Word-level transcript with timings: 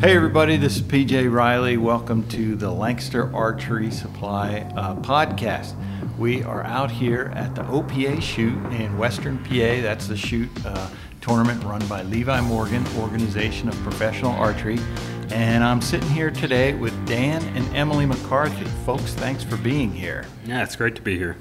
Hey, 0.00 0.16
everybody, 0.16 0.56
this 0.56 0.76
is 0.76 0.82
PJ 0.82 1.30
Riley. 1.30 1.76
Welcome 1.76 2.26
to 2.28 2.56
the 2.56 2.70
Lancaster 2.70 3.30
Archery 3.36 3.90
Supply 3.90 4.60
uh, 4.74 4.96
podcast. 4.96 5.74
We 6.16 6.42
are 6.42 6.64
out 6.64 6.90
here 6.90 7.30
at 7.34 7.54
the 7.54 7.64
OPA 7.64 8.22
shoot 8.22 8.56
in 8.72 8.96
Western 8.96 9.36
PA. 9.44 9.82
That's 9.82 10.06
the 10.06 10.16
shoot 10.16 10.48
uh, 10.64 10.88
tournament 11.20 11.62
run 11.64 11.86
by 11.86 12.00
Levi 12.00 12.40
Morgan, 12.40 12.82
Organization 12.96 13.68
of 13.68 13.74
Professional 13.82 14.32
Archery. 14.32 14.78
And 15.32 15.62
I'm 15.62 15.82
sitting 15.82 16.08
here 16.08 16.30
today 16.30 16.72
with 16.72 16.94
Dan 17.06 17.42
and 17.54 17.76
Emily 17.76 18.06
McCarthy. 18.06 18.64
Folks, 18.86 19.12
thanks 19.12 19.44
for 19.44 19.58
being 19.58 19.92
here. 19.92 20.24
Yeah, 20.46 20.62
it's 20.62 20.76
great 20.76 20.96
to 20.96 21.02
be 21.02 21.18
here. 21.18 21.36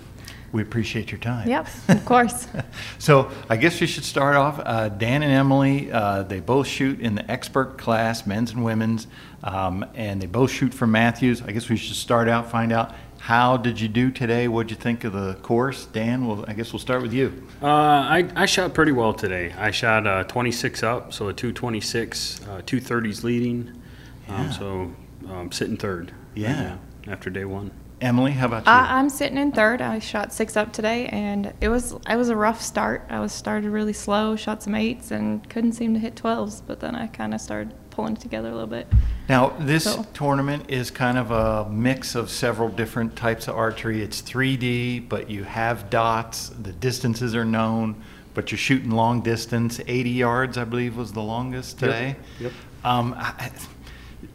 We 0.52 0.62
appreciate 0.62 1.12
your 1.12 1.20
time. 1.20 1.48
Yep, 1.48 1.68
of 1.90 2.06
course. 2.06 2.48
So 2.98 3.32
I 3.50 3.56
guess 3.56 3.80
we 3.80 3.88
should 3.88 4.04
start 4.04 4.36
off. 4.36 4.60
Uh, 4.60 4.90
Dan 4.90 5.24
and 5.24 5.32
Emily, 5.32 5.92
uh, 5.92 6.24
they 6.24 6.40
both 6.42 6.68
shoot 6.68 7.00
in 7.00 7.16
the 7.16 7.30
expert 7.32 7.78
class, 7.78 8.26
men's 8.28 8.52
and 8.52 8.64
women's, 8.64 9.08
um, 9.44 9.86
and 9.96 10.22
they 10.22 10.26
both 10.28 10.52
shoot 10.52 10.74
for 10.74 10.86
Mathews. 10.86 11.42
I 11.42 11.52
guess 11.52 11.70
we 11.70 11.78
should 11.78 11.96
start 11.96 12.28
out, 12.28 12.52
find 12.52 12.72
out 12.74 12.94
how 13.20 13.58
did 13.58 13.80
you 13.80 13.88
do 13.88 14.12
today? 14.12 14.48
What'd 14.48 14.72
you 14.72 14.78
think 14.78 15.04
of 15.04 15.14
the 15.14 15.36
course, 15.36 15.86
Dan? 15.86 16.26
Well, 16.26 16.46
I 16.48 16.54
guess 16.54 16.74
we'll 16.74 16.80
start 16.80 17.02
with 17.02 17.14
you. 17.14 17.48
Uh, 17.62 17.68
I, 17.68 18.30
I 18.36 18.46
shot 18.46 18.74
pretty 18.74 18.92
well 18.92 19.14
today. 19.14 19.54
I 19.58 19.72
shot 19.72 20.08
uh, 20.08 20.24
26 20.24 20.84
up, 20.84 21.14
so 21.14 21.28
a 21.28 21.34
226, 21.34 22.42
uh, 22.44 22.62
230s 22.66 23.24
leading. 23.24 23.82
Yeah. 24.28 24.36
Um, 24.36 24.52
so 24.52 24.94
um, 25.30 25.52
sitting 25.52 25.78
third. 25.78 26.14
Yeah. 26.36 26.62
now 26.62 26.80
after 27.12 27.30
day 27.30 27.46
one. 27.46 27.72
Emily, 28.02 28.32
how 28.32 28.46
about 28.46 28.66
you? 28.66 28.72
I, 28.72 28.98
I'm 28.98 29.10
sitting 29.10 29.38
in 29.38 29.52
third. 29.52 29.82
I 29.82 30.00
shot 30.00 30.32
six 30.32 30.56
up 30.56 30.72
today, 30.72 31.08
and 31.08 31.54
it 31.60 31.68
was 31.70 31.94
it 32.10 32.16
was 32.16 32.30
a 32.30 32.36
rough 32.36 32.62
start. 32.62 33.06
I 33.10 33.20
was 33.20 33.32
started 33.34 33.70
really 33.70 33.94
slow, 33.94 34.36
shot 34.36 34.64
some 34.64 34.74
eights, 34.76 35.12
and 35.12 35.48
couldn't 35.50 35.74
seem 35.74 35.94
to 35.96 36.00
hit 36.00 36.16
twelves. 36.16 36.62
But 36.66 36.80
then 36.80 36.96
I 36.96 37.08
kind 37.08 37.34
of 37.34 37.42
started 37.42 37.74
pulling 37.90 38.14
it 38.14 38.22
together 38.22 38.48
a 38.50 38.54
little 38.54 38.68
bit. 38.68 38.88
Now, 39.28 39.50
this 39.60 39.84
So- 39.84 40.06
tournament 40.14 40.66
is 40.70 40.90
kind 40.92 41.18
of 41.18 41.32
a 41.32 41.70
mix 41.70 42.16
of 42.16 42.30
several 42.30 42.70
different 42.70 43.16
types 43.18 43.48
of 43.50 43.56
archery. 43.58 44.02
It's 44.02 44.22
3D, 44.22 45.10
but 45.10 45.30
you 45.30 45.44
have 45.44 45.90
dots. 45.90 46.50
The 46.50 46.72
distances 46.72 47.36
are 47.36 47.44
known, 47.44 48.02
but 48.34 48.52
you're 48.52 48.58
shooting 48.58 48.92
long 48.92 49.20
distance. 49.22 49.82
80 49.86 50.10
yards, 50.12 50.58
I 50.58 50.64
believe, 50.64 50.96
was 50.96 51.12
the 51.12 51.22
longest 51.22 51.82
Yep. 51.82 51.92
today. 51.92 52.16
Yep. 52.40 52.52
Um, 52.86 53.14
I- 53.18 53.52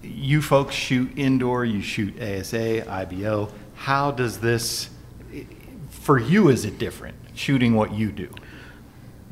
you 0.03 0.43
folks 0.43 0.75
shoot 0.75 1.11
indoor, 1.17 1.65
you 1.65 1.83
shoot 1.83 2.21
ASA, 2.21 2.91
IBO. 2.91 3.51
How 3.75 4.11
does 4.11 4.39
this, 4.39 4.91
for 5.91 6.19
you, 6.19 6.49
is 6.49 6.65
it 6.65 6.79
different 6.79 7.17
shooting 7.35 7.75
what 7.75 7.93
you 7.93 8.13
do? 8.13 8.33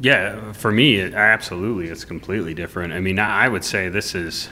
Yeah, 0.00 0.53
for 0.53 0.72
me, 0.72 0.97
it, 0.97 1.14
absolutely, 1.14 1.89
it's 1.89 2.05
completely 2.05 2.55
different. 2.55 2.92
I 2.92 3.00
mean, 3.00 3.19
I 3.19 3.48
would 3.48 3.64
say 3.64 3.89
this 3.89 4.14
is 4.14 4.48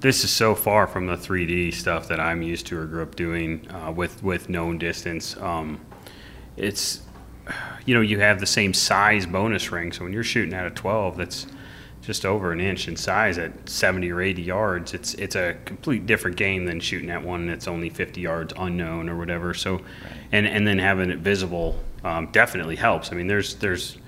this 0.00 0.24
is 0.24 0.30
so 0.30 0.54
far 0.54 0.86
from 0.86 1.06
the 1.06 1.16
3D 1.16 1.74
stuff 1.74 2.08
that 2.08 2.20
I'm 2.20 2.40
used 2.40 2.66
to 2.68 2.78
or 2.78 2.86
grew 2.86 3.02
up 3.02 3.16
doing 3.16 3.70
uh, 3.70 3.92
with 3.92 4.22
with 4.22 4.48
known 4.48 4.78
distance. 4.78 5.36
Um, 5.36 5.80
it's 6.56 7.02
you 7.84 7.94
know 7.94 8.00
you 8.00 8.20
have 8.20 8.40
the 8.40 8.46
same 8.46 8.72
size 8.72 9.26
bonus 9.26 9.72
ring, 9.72 9.92
so 9.92 10.04
when 10.04 10.12
you're 10.12 10.22
shooting 10.22 10.54
at 10.54 10.66
a 10.66 10.70
12, 10.70 11.16
that's 11.16 11.46
just 12.02 12.24
over 12.24 12.50
an 12.50 12.60
inch 12.60 12.88
in 12.88 12.96
size 12.96 13.36
at 13.38 13.68
70 13.68 14.10
or 14.10 14.20
80 14.20 14.42
yards. 14.42 14.94
It's 14.94 15.14
it's 15.14 15.36
a 15.36 15.56
complete 15.64 16.06
different 16.06 16.36
game 16.36 16.64
than 16.64 16.80
shooting 16.80 17.10
at 17.10 17.22
one 17.22 17.46
that's 17.46 17.68
only 17.68 17.90
50 17.90 18.20
yards 18.20 18.52
unknown 18.56 19.08
or 19.08 19.16
whatever. 19.16 19.54
So, 19.54 19.82
and 20.32 20.46
and 20.46 20.66
then 20.66 20.78
having 20.78 21.10
it 21.10 21.18
visible 21.18 21.78
um, 22.04 22.26
definitely 22.32 22.76
helps. 22.76 23.12
I 23.12 23.16
mean, 23.16 23.26
there's 23.26 23.56
there's 23.56 23.98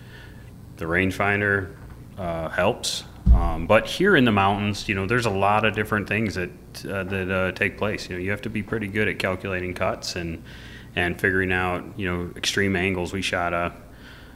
the 0.76 0.84
rangefinder 0.86 1.74
uh, 2.18 2.48
helps. 2.48 3.04
Um, 3.32 3.66
but 3.66 3.86
here 3.86 4.16
in 4.16 4.24
the 4.24 4.32
mountains, 4.32 4.88
you 4.88 4.94
know, 4.94 5.06
there's 5.06 5.26
a 5.26 5.30
lot 5.30 5.64
of 5.64 5.74
different 5.74 6.08
things 6.08 6.34
that 6.34 6.50
uh, 6.86 7.04
that 7.04 7.30
uh, 7.30 7.52
take 7.52 7.78
place. 7.78 8.08
You 8.08 8.16
know, 8.16 8.22
you 8.22 8.30
have 8.30 8.42
to 8.42 8.50
be 8.50 8.62
pretty 8.62 8.88
good 8.88 9.08
at 9.08 9.18
calculating 9.18 9.74
cuts 9.74 10.16
and 10.16 10.42
and 10.96 11.20
figuring 11.20 11.52
out, 11.52 11.84
you 11.96 12.06
know, 12.06 12.30
extreme 12.36 12.76
angles. 12.76 13.12
We 13.12 13.22
shot 13.22 13.52
a 13.52 13.72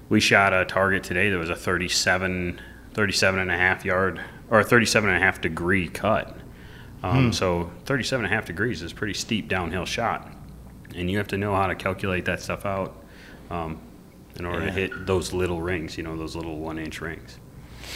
we 0.08 0.20
shot 0.20 0.52
a 0.52 0.64
target 0.64 1.02
today 1.02 1.30
that 1.30 1.38
was 1.38 1.50
a 1.50 1.56
37 1.56 2.60
37 3.00 3.38
and 3.40 3.50
a 3.50 3.56
half 3.56 3.84
yard 3.84 4.18
or 4.50 4.60
a 4.60 4.64
37 4.64 5.10
and 5.10 5.18
a 5.18 5.20
half 5.20 5.42
degree 5.42 5.86
cut. 5.86 6.34
Um, 7.02 7.30
So 7.30 7.70
37 7.84 8.24
and 8.24 8.32
a 8.32 8.34
half 8.34 8.46
degrees 8.46 8.80
is 8.80 8.92
a 8.92 8.94
pretty 8.94 9.12
steep 9.12 9.48
downhill 9.48 9.84
shot, 9.84 10.32
and 10.94 11.10
you 11.10 11.18
have 11.18 11.28
to 11.28 11.36
know 11.36 11.54
how 11.54 11.66
to 11.66 11.74
calculate 11.74 12.24
that 12.24 12.40
stuff 12.40 12.64
out 12.64 12.96
um, 13.50 13.78
in 14.38 14.46
order 14.46 14.60
Yeah. 14.60 14.66
to 14.66 14.72
hit 14.72 15.06
those 15.06 15.34
little 15.34 15.60
rings. 15.60 15.98
You 15.98 16.04
know, 16.04 16.16
those 16.16 16.34
little 16.34 16.58
one 16.58 16.78
inch 16.78 17.02
rings. 17.02 17.38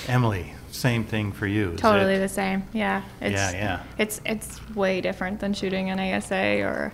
Emily, 0.06 0.52
same 0.70 1.04
thing 1.04 1.32
for 1.32 1.46
you. 1.46 1.74
Totally 1.78 2.18
the 2.18 2.28
same. 2.28 2.62
Yeah. 2.74 3.02
It's, 3.22 3.32
Yeah, 3.32 3.50
yeah. 3.52 3.80
It's 3.96 4.20
it's 4.26 4.60
way 4.76 5.00
different 5.00 5.40
than 5.40 5.54
shooting 5.54 5.88
an 5.88 5.98
ASA 5.98 6.60
or 6.62 6.92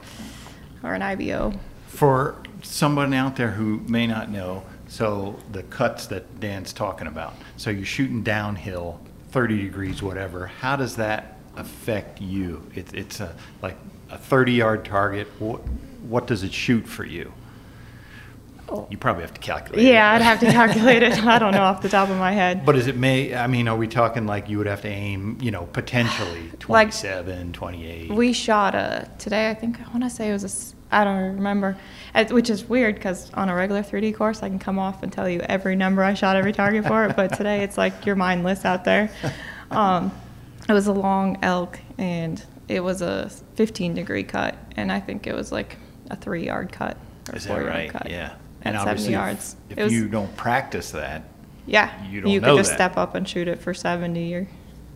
or 0.85 0.95
an 0.95 1.03
IBO. 1.03 1.55
For 1.89 2.37
someone 2.63 3.13
out 3.13 3.35
there 3.35 3.51
who 3.51 3.81
may 3.89 4.07
not 4.07 4.31
know, 4.31 4.63
so 4.89 5.37
the 5.53 5.63
cuts 5.65 6.07
that 6.07 6.41
Dan's 6.41 6.73
talking 6.73 7.07
about, 7.07 7.35
so 7.57 7.71
you're 7.71 7.85
shooting 7.85 8.23
downhill, 8.23 9.01
30 9.31 9.63
degrees, 9.63 10.03
whatever, 10.03 10.47
how 10.47 10.77
does 10.77 10.97
that 10.97 11.39
affect 11.57 12.21
you? 12.21 12.69
It, 12.75 12.93
it's 12.95 13.21
a, 13.21 13.35
like 13.63 13.77
a 14.11 14.19
30 14.19 14.53
yard 14.53 14.85
target. 14.85 15.27
What, 15.39 15.61
what 16.03 16.27
does 16.27 16.43
it 16.43 16.53
shoot 16.53 16.87
for 16.87 17.05
you? 17.05 17.33
Oh. 18.69 18.87
You 18.91 18.97
probably 18.99 19.23
have 19.23 19.33
to 19.35 19.41
calculate. 19.41 19.85
it. 19.85 19.89
Yeah, 19.91 20.11
I'd 20.13 20.23
have 20.23 20.41
to 20.41 20.47
calculate 20.47 21.03
it. 21.03 21.23
I 21.25 21.39
don't 21.39 21.53
know 21.53 21.63
off 21.63 21.83
the 21.83 21.89
top 21.89 22.09
of 22.11 22.19
my 22.19 22.33
head. 22.33 22.65
But 22.67 22.75
is 22.77 22.89
it 22.89 22.97
may, 22.97 23.35
I 23.35 23.47
mean, 23.47 23.69
are 23.69 23.77
we 23.77 23.87
talking 23.87 24.27
like 24.27 24.49
you 24.49 24.59
would 24.59 24.67
have 24.67 24.83
to 24.83 24.89
aim, 24.89 25.39
you 25.41 25.51
know, 25.53 25.67
potentially 25.67 26.43
Like- 26.69 26.91
27, 26.91 27.53
28? 27.53 28.11
We 28.13 28.33
shot 28.33 28.75
a 28.75 29.09
today. 29.19 29.51
I 29.51 29.55
think 29.55 29.79
I 29.81 29.89
want 29.91 30.03
to 30.03 30.11
say 30.11 30.31
it 30.31 30.33
was 30.33 30.45
a. 30.45 30.77
I 30.95 31.03
don't 31.05 31.35
remember, 31.37 31.77
which 32.31 32.49
is 32.49 32.65
weird 32.69 32.95
because 32.95 33.33
on 33.35 33.49
a 33.49 33.55
regular 33.57 33.83
3D 33.83 34.15
course 34.17 34.43
I 34.45 34.49
can 34.49 34.61
come 34.61 34.79
off 34.79 35.03
and 35.03 35.13
tell 35.13 35.29
you 35.29 35.41
every 35.41 35.75
number 35.75 36.03
I 36.05 36.15
shot 36.15 36.37
every 36.37 36.53
target 36.53 36.87
for 36.87 37.05
it. 37.07 37.17
But 37.17 37.35
today 37.35 37.63
it's 37.65 37.77
like 37.77 38.07
you're 38.07 38.15
mindless 38.17 38.65
out 38.65 38.85
there. 38.85 39.11
Um, 39.69 40.13
it 40.69 40.73
was 40.73 40.87
a 40.87 40.93
long 40.93 41.39
elk 41.43 41.81
and 41.99 42.41
it 42.69 42.79
was 42.85 43.03
a 43.03 43.29
15 43.57 43.95
degree 43.95 44.23
cut, 44.23 44.55
and 44.77 44.93
I 44.93 45.01
think 45.01 45.27
it 45.27 45.35
was 45.35 45.51
like 45.51 45.77
a 46.09 46.15
three 46.15 46.47
yard 46.47 46.71
cut 46.71 46.97
or 47.29 47.35
Is 47.37 47.47
four 47.47 47.57
that 47.57 47.63
yard 47.65 47.75
right? 47.75 47.91
cut. 47.91 48.09
Yeah. 48.09 48.35
At 48.63 48.75
And 48.75 48.77
70 48.83 48.91
obviously, 48.91 49.07
if- 49.07 49.19
yards. 49.19 49.57
if 49.71 49.79
was- 49.79 49.93
you 49.93 50.09
don't 50.09 50.37
practice 50.37 50.91
that, 50.93 51.23
Yeah, 51.67 51.91
you 52.11 52.21
don't 52.21 52.31
you 52.31 52.41
could 52.41 52.57
just 52.57 52.71
that. 52.71 52.77
step 52.77 52.97
up 52.97 53.15
and 53.15 53.29
shoot 53.29 53.49
it 53.49 53.61
for 53.61 53.75
70 53.75 54.35
or 54.35 54.47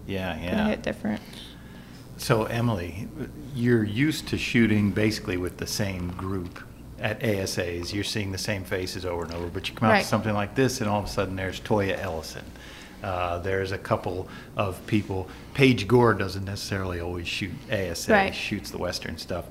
yeah, 0.07 0.35
gonna 0.37 0.69
hit 0.71 0.83
different. 0.83 1.21
So 2.17 2.45
Emily, 2.45 3.09
you're 3.55 3.85
used 3.85 4.29
to 4.29 4.39
shooting 4.39 4.91
basically 4.91 5.37
with 5.37 5.57
the 5.59 5.67
same 5.67 6.09
group 6.11 6.61
at 7.01 7.23
ASAs. 7.23 7.95
You're 7.95 8.05
seeing 8.05 8.31
the 8.33 8.39
same 8.39 8.63
faces 8.65 9.07
over 9.07 9.25
and 9.25 9.33
over, 9.33 9.47
but 9.47 9.69
you 9.69 9.75
come 9.75 9.89
out 9.89 9.93
Right. 9.93 10.03
to 10.03 10.09
something 10.09 10.35
like 10.35 10.55
this, 10.55 10.81
and 10.81 10.91
all 10.91 10.99
of 10.99 11.07
a 11.07 11.09
sudden 11.09 11.37
there's 11.37 11.61
Toja 11.61 11.99
Ellison. 12.01 12.45
Uh, 13.03 13.39
there's 13.39 13.73
a 13.73 13.79
couple 13.79 14.29
of 14.57 14.85
people. 14.87 15.27
Paige 15.55 15.89
Gore 15.89 16.13
doesn't 16.13 16.45
necessarily 16.45 17.01
always 17.01 17.27
shoot 17.27 17.53
ASA. 17.73 18.13
Right. 18.13 18.35
Shoots 18.35 18.71
the 18.71 18.77
Western 18.79 19.17
stuff. 19.17 19.47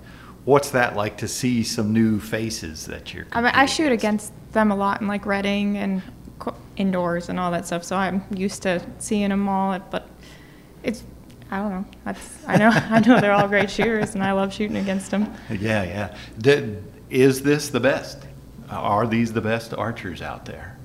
What's 0.50 0.72
that 0.72 0.96
like 0.96 1.18
to 1.18 1.28
see 1.28 1.62
some 1.62 1.94
new 1.94 2.20
faces 2.20 2.88
that 2.88 3.14
you're? 3.14 3.28
I 3.34 3.40
mean, 3.40 3.52
I 3.54 3.68
shoot 3.68 3.92
against 3.92 4.34
them 4.52 4.72
a 4.72 4.76
lot 4.76 5.00
in 5.00 5.06
like 5.08 5.28
Reading 5.28 5.78
and 5.78 6.02
co- 6.40 6.56
indoors 6.76 7.30
and 7.30 7.40
all 7.40 7.52
that 7.52 7.68
stuff, 7.68 7.84
so 7.84 7.96
I'm 7.96 8.24
used 8.34 8.64
to 8.64 8.84
seeing 8.98 9.30
them 9.30 9.48
all. 9.48 9.78
But 9.78 10.10
it's, 10.82 11.04
I 11.52 11.58
don't 11.58 11.70
know. 11.70 11.86
That's, 12.04 12.48
I 12.48 12.58
know, 12.58 12.70
I 12.74 13.00
know 13.00 13.22
they're 13.22 13.32
all 13.32 13.48
great 13.48 13.70
shooters, 13.70 14.16
and 14.16 14.24
I 14.24 14.32
love 14.32 14.52
shooting 14.52 14.78
against 14.78 15.12
them. 15.12 15.32
Yeah, 15.52 15.84
yeah. 15.84 16.18
D- 16.40 16.78
is 17.12 17.44
this 17.44 17.70
the 17.70 17.80
best? 17.80 18.18
Are 18.72 19.06
these 19.06 19.32
the 19.32 19.42
best 19.42 19.76
archers 19.76 20.24
out 20.24 20.46
there? 20.46 20.80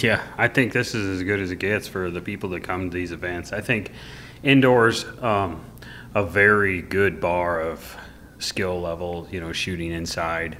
Yeah, 0.00 0.20
I 0.36 0.48
think 0.48 0.72
this 0.72 0.96
is 0.96 1.20
as 1.20 1.22
good 1.22 1.38
as 1.38 1.52
it 1.52 1.60
gets 1.60 1.86
for 1.86 2.10
the 2.10 2.20
people 2.20 2.48
that 2.50 2.64
come 2.64 2.90
to 2.90 2.92
these 2.92 3.12
events. 3.12 3.52
I 3.52 3.60
think 3.60 3.92
indoors, 4.42 5.04
um, 5.20 5.64
a 6.12 6.24
very 6.24 6.82
good 6.82 7.20
bar 7.20 7.60
of 7.60 7.96
skill 8.42 8.80
level, 8.80 9.28
you 9.30 9.40
know, 9.40 9.52
shooting 9.52 9.92
inside. 9.92 10.58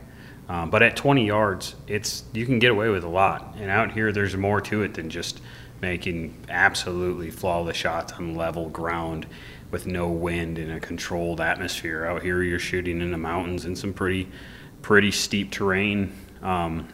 Um, 0.48 0.70
but 0.70 0.82
at 0.82 0.96
20 0.96 1.26
yards, 1.26 1.74
it's 1.86 2.24
you 2.32 2.46
can 2.46 2.58
get 2.58 2.70
away 2.70 2.88
with 2.88 3.04
a 3.04 3.08
lot. 3.08 3.54
And 3.58 3.70
out 3.70 3.92
here, 3.92 4.12
there's 4.12 4.36
more 4.36 4.60
to 4.62 4.82
it 4.82 4.94
than 4.94 5.10
just 5.10 5.40
making 5.80 6.36
absolutely 6.48 7.30
flawless 7.30 7.76
shots 7.76 8.12
on 8.12 8.34
level 8.34 8.68
ground 8.68 9.26
with 9.70 9.86
no 9.86 10.08
wind 10.08 10.58
in 10.58 10.70
a 10.70 10.80
controlled 10.80 11.40
atmosphere. 11.40 12.04
Out 12.04 12.22
here, 12.22 12.42
you're 12.42 12.58
shooting 12.58 13.00
in 13.00 13.10
the 13.10 13.18
mountains 13.18 13.64
in 13.64 13.74
some 13.74 13.92
pretty, 13.92 14.28
pretty 14.82 15.10
steep 15.10 15.50
terrain. 15.50 16.12
Um, 16.42 16.88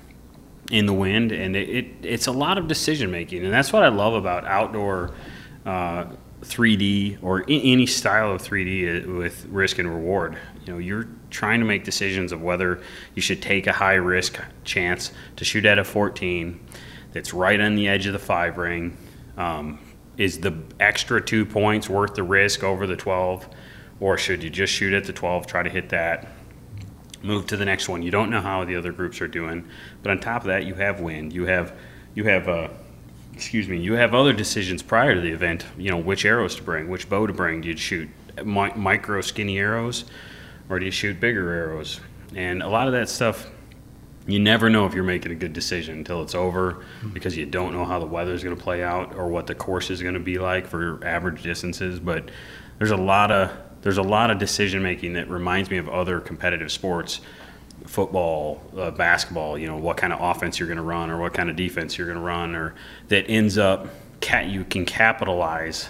in 0.71 0.87
the 0.87 0.93
wind, 0.93 1.33
and 1.33 1.57
it, 1.57 1.69
it 1.69 1.87
it's 2.03 2.27
a 2.27 2.33
lot 2.33 2.59
of 2.59 2.69
decision 2.69 3.11
making, 3.11 3.45
and 3.45 3.53
that's 3.53 3.73
what 3.73 3.83
I 3.83 3.89
love 3.89 4.13
about 4.13 4.45
outdoor 4.45 5.15
uh, 5.65 6.07
3D 6.43 7.19
or 7.23 7.45
any 7.49 7.87
style 7.87 8.33
of 8.33 8.43
3D 8.43 9.17
with 9.17 9.47
risk 9.47 9.79
and 9.79 9.89
reward. 9.89 10.39
You 10.69 10.75
know, 10.75 10.81
you're 10.81 11.09
trying 11.31 11.61
to 11.61 11.65
make 11.65 11.83
decisions 11.83 12.31
of 12.31 12.43
whether 12.43 12.83
you 13.15 13.23
should 13.23 13.41
take 13.41 13.67
a 13.67 13.73
high 13.73 13.95
risk 13.95 14.39
chance 14.65 15.13
to 15.37 15.45
shoot 15.47 15.65
at 15.65 15.79
a 15.79 15.85
14 15.85 16.61
that's 17.11 17.33
right 17.33 17.59
on 17.59 17.75
the 17.75 17.89
edge 17.89 18.05
of 18.05 18.13
the 18.13 18.19
five 18.19 18.59
ring. 18.59 18.95
Um, 19.39 19.79
is 20.19 20.41
the 20.41 20.63
extra 20.79 21.23
two 21.23 21.47
points 21.47 21.89
worth 21.89 22.15
the 22.15 22.23
risk 22.23 22.63
over 22.63 22.87
the 22.87 22.97
12, 22.97 23.49
or 23.99 24.19
should 24.19 24.43
you 24.43 24.51
just 24.51 24.71
shoot 24.71 24.93
at 24.93 25.05
the 25.05 25.13
12, 25.15 25.47
try 25.47 25.63
to 25.63 25.71
hit 25.71 25.89
that, 25.89 26.29
move 27.23 27.47
to 27.47 27.57
the 27.57 27.65
next 27.65 27.89
one? 27.89 28.03
You 28.03 28.11
don't 28.11 28.29
know 28.29 28.43
how 28.43 28.63
the 28.67 28.77
other 28.77 28.93
groups 28.93 29.23
are 29.23 29.29
doing, 29.29 29.67
but 30.03 30.11
on 30.11 30.21
top 30.21 30.43
of 30.43 30.49
that, 30.49 30.67
you 30.67 30.75
have 30.75 31.01
wind. 31.01 31.33
You 31.33 31.47
have 31.47 31.73
you 32.15 32.25
have 32.25 32.47
uh, 32.47 32.69
excuse 33.33 33.69
me, 33.69 33.79
you 33.79 33.95
have 33.95 34.13
other 34.15 34.35
decisions 34.35 34.83
prior 34.83 35.15
to 35.15 35.21
the 35.23 35.33
event. 35.33 35.65
You 35.79 35.93
know 35.93 35.97
which 35.97 36.27
arrows 36.27 36.57
to 36.57 36.63
bring, 36.63 36.91
which 36.91 37.09
bow 37.09 37.27
to 37.27 37.33
bring. 37.33 37.63
Do 37.63 37.69
you 37.69 37.77
shoot 37.79 38.11
mi- 38.45 38.75
micro 38.77 39.23
skinny 39.23 39.59
arrows, 39.59 40.05
or 40.69 40.79
do 40.79 40.85
you 40.85 40.91
shoot 40.91 41.21
bigger 41.21 41.53
arrows? 41.53 42.01
And 42.35 42.63
a 42.63 42.69
lot 42.69 42.87
of 42.87 42.93
that 42.93 43.09
stuff 43.09 43.49
you 44.29 44.39
never 44.39 44.69
know 44.69 44.85
if 44.85 44.93
you're 44.93 45.05
making 45.05 45.33
a 45.33 45.35
good 45.35 45.55
decision 45.55 45.97
until 45.97 46.23
it's 46.23 46.35
over 46.35 46.85
because 47.15 47.35
you 47.35 47.47
don't 47.47 47.73
know 47.73 47.87
how 47.87 47.99
the 47.99 48.07
weather's 48.07 48.45
going 48.45 48.55
to 48.55 48.63
play 48.63 48.85
out 48.85 49.15
or 49.15 49.27
what 49.27 49.47
the 49.47 49.55
course 49.55 49.89
is 49.89 50.03
going 50.03 50.15
to 50.15 50.21
be 50.21 50.39
like 50.39 50.67
for 50.67 51.03
average 51.03 51.43
distances. 51.43 51.99
But 51.99 52.31
there's 52.77 52.91
a 52.91 52.97
lot 52.97 53.33
of 53.33 53.51
there's 53.81 53.97
a 53.97 54.03
lot 54.03 54.31
of 54.31 54.39
decision 54.39 54.83
making 54.83 55.15
that 55.15 55.31
reminds 55.31 55.71
me 55.71 55.79
of 55.79 55.89
other 55.89 56.21
competitive 56.21 56.71
sports. 56.71 57.21
Football 57.87 58.61
uh, 58.77 58.91
basketball 58.91 59.57
you 59.57 59.67
know 59.67 59.77
what 59.77 59.97
kind 59.97 60.13
of 60.13 60.21
offense 60.21 60.59
you're 60.59 60.69
going 60.69 60.77
to 60.77 60.83
run 60.83 61.11
or 61.11 61.17
what 61.17 61.33
kind 61.33 61.49
of 61.49 61.57
defense 61.57 61.97
you're 61.97 62.09
going 62.09 62.19
to 62.19 62.25
run 62.25 62.55
or 62.55 62.75
that 63.07 63.31
ends 63.31 63.57
up 63.57 63.87
cat 64.21 64.47
you 64.47 64.65
can 64.65 64.85
capitalize 64.85 65.89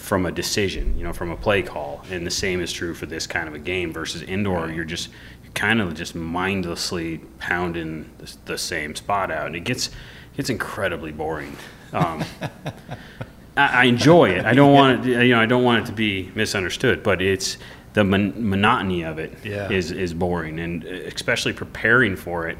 from 0.00 0.24
a 0.24 0.32
decision, 0.32 0.96
you 0.96 1.04
know, 1.04 1.12
from 1.12 1.30
a 1.30 1.36
play 1.36 1.62
call. 1.62 2.02
And 2.10 2.26
the 2.26 2.30
same 2.30 2.60
is 2.62 2.72
true 2.72 2.94
for 2.94 3.04
this 3.06 3.26
kind 3.26 3.46
of 3.46 3.54
a 3.54 3.58
game 3.58 3.92
versus 3.92 4.22
indoor. 4.22 4.70
You're 4.70 4.84
just 4.86 5.10
you're 5.44 5.52
kind 5.52 5.80
of 5.80 5.94
just 5.94 6.14
mindlessly 6.14 7.18
pounding 7.38 8.10
the, 8.18 8.34
the 8.46 8.58
same 8.58 8.96
spot 8.96 9.30
out, 9.30 9.46
and 9.46 9.54
it 9.56 9.60
gets 9.64 9.90
gets 10.36 10.48
incredibly 10.50 11.12
boring. 11.12 11.54
Um, 11.92 12.24
I, 13.56 13.82
I 13.82 13.84
enjoy 13.84 14.30
it. 14.30 14.44
I 14.46 14.54
don't 14.54 14.72
want 14.72 15.06
it, 15.06 15.26
you 15.26 15.34
know, 15.34 15.40
I 15.40 15.46
don't 15.46 15.64
want 15.64 15.84
it 15.84 15.86
to 15.86 15.92
be 15.92 16.30
misunderstood, 16.34 17.02
but 17.02 17.20
it's 17.20 17.58
the 17.92 18.02
mon- 18.04 18.48
monotony 18.48 19.02
of 19.02 19.18
it 19.18 19.32
is 19.44 19.90
Yeah. 19.90 19.98
is 19.98 20.14
boring, 20.14 20.58
and 20.60 20.82
especially 20.84 21.52
preparing 21.52 22.16
for 22.16 22.48
it 22.48 22.56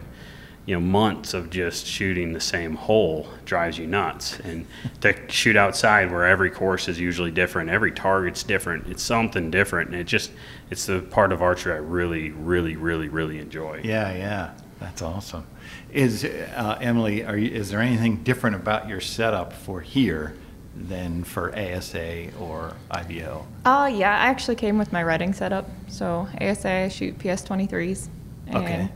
you 0.67 0.75
know 0.75 0.81
months 0.81 1.35
of 1.35 1.51
just 1.51 1.87
shooting 1.87 2.33
the 2.33 2.41
same 2.41 2.75
hole 2.75 3.27
drives 3.45 3.79
you 3.79 3.87
nuts 3.87 4.39
and 4.41 4.67
to 5.01 5.15
shoot 5.29 5.57
outside 5.57 6.11
where 6.11 6.27
every 6.27 6.51
course 6.51 6.87
is 6.89 7.01
usually 7.01 7.31
different 7.31 7.71
every 7.71 7.91
target's 7.91 8.43
different 8.43 8.87
it's 8.87 9.03
something 9.03 9.51
different 9.51 9.91
and 9.91 9.99
it 9.99 10.05
just 10.05 10.31
it's 10.71 10.87
the 10.87 11.01
part 11.01 11.33
of 11.33 11.41
archery 11.43 11.73
i 11.73 11.77
really 11.77 12.31
really 12.31 12.77
really 12.77 13.09
really 13.09 13.39
enjoy 13.39 13.81
Yeah, 13.83 14.13
yeah, 14.13 14.53
that's 14.79 15.03
awesome. 15.03 15.47
Is 15.93 16.25
uh, 16.25 16.79
Emily? 16.81 17.25
Are 17.25 17.37
you, 17.37 17.51
is 17.51 17.71
there 17.71 17.81
anything 17.81 18.23
different 18.23 18.57
about 18.57 18.89
your 18.89 19.01
setup 19.01 19.53
for 19.53 19.81
here 19.81 20.35
than 20.75 21.25
for 21.25 21.57
ASA 21.57 22.31
or 22.39 22.75
IBO? 22.91 23.47
Oh, 23.67 23.87
yeah, 23.87 24.11
I 24.11 24.27
actually 24.27 24.57
came 24.57 24.79
with 24.79 24.93
my 24.93 25.01
Reading 25.01 25.33
setup. 25.33 25.69
So 25.89 26.29
ASA, 26.41 26.71
I 26.71 26.89
shoot 26.89 27.19
PS23s. 27.19 28.09
And 28.47 28.57
Okay. 28.57 28.89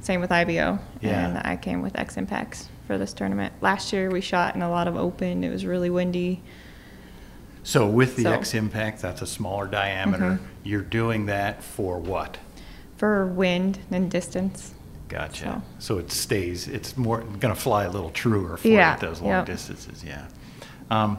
Same 0.00 0.20
with 0.20 0.30
IBO. 0.32 0.78
Yeah. 1.00 1.26
And 1.26 1.38
I 1.44 1.56
came 1.56 1.82
with 1.82 1.98
X 1.98 2.16
Impacts 2.16 2.68
for 2.86 2.98
this 2.98 3.12
tournament. 3.12 3.52
Last 3.60 3.92
year 3.92 4.10
we 4.10 4.20
shot 4.20 4.54
in 4.54 4.62
a 4.62 4.70
lot 4.70 4.88
of 4.88 4.96
open. 4.96 5.44
It 5.44 5.50
was 5.50 5.64
really 5.66 5.90
windy. 5.90 6.42
So 7.62 7.86
with 7.86 8.16
the 8.16 8.24
So- 8.24 8.32
X 8.32 8.54
Impact, 8.54 9.02
that's 9.02 9.22
a 9.22 9.26
smaller 9.26 9.66
diameter. 9.66 10.22
Mhm. 10.24 10.38
You're 10.64 10.80
doing 10.82 11.26
that 11.26 11.62
for 11.62 11.98
what? 11.98 12.38
For 12.96 13.26
wind 13.26 13.80
and 13.90 14.10
distance. 14.10 14.74
Gotcha. 15.08 15.62
So 15.78 15.98
it 15.98 16.10
stays. 16.12 16.68
It's 16.68 16.96
more 16.96 17.18
going 17.20 17.54
to 17.54 17.60
fly 17.60 17.84
a 17.84 17.90
little 17.90 18.10
truer 18.10 18.56
for 18.56 18.68
Yeah, 18.68 18.96
those 18.96 19.20
long 19.20 19.30
yep. 19.30 19.46
distances. 19.46 20.04
Yeah. 20.06 20.22
Um, 20.90 21.18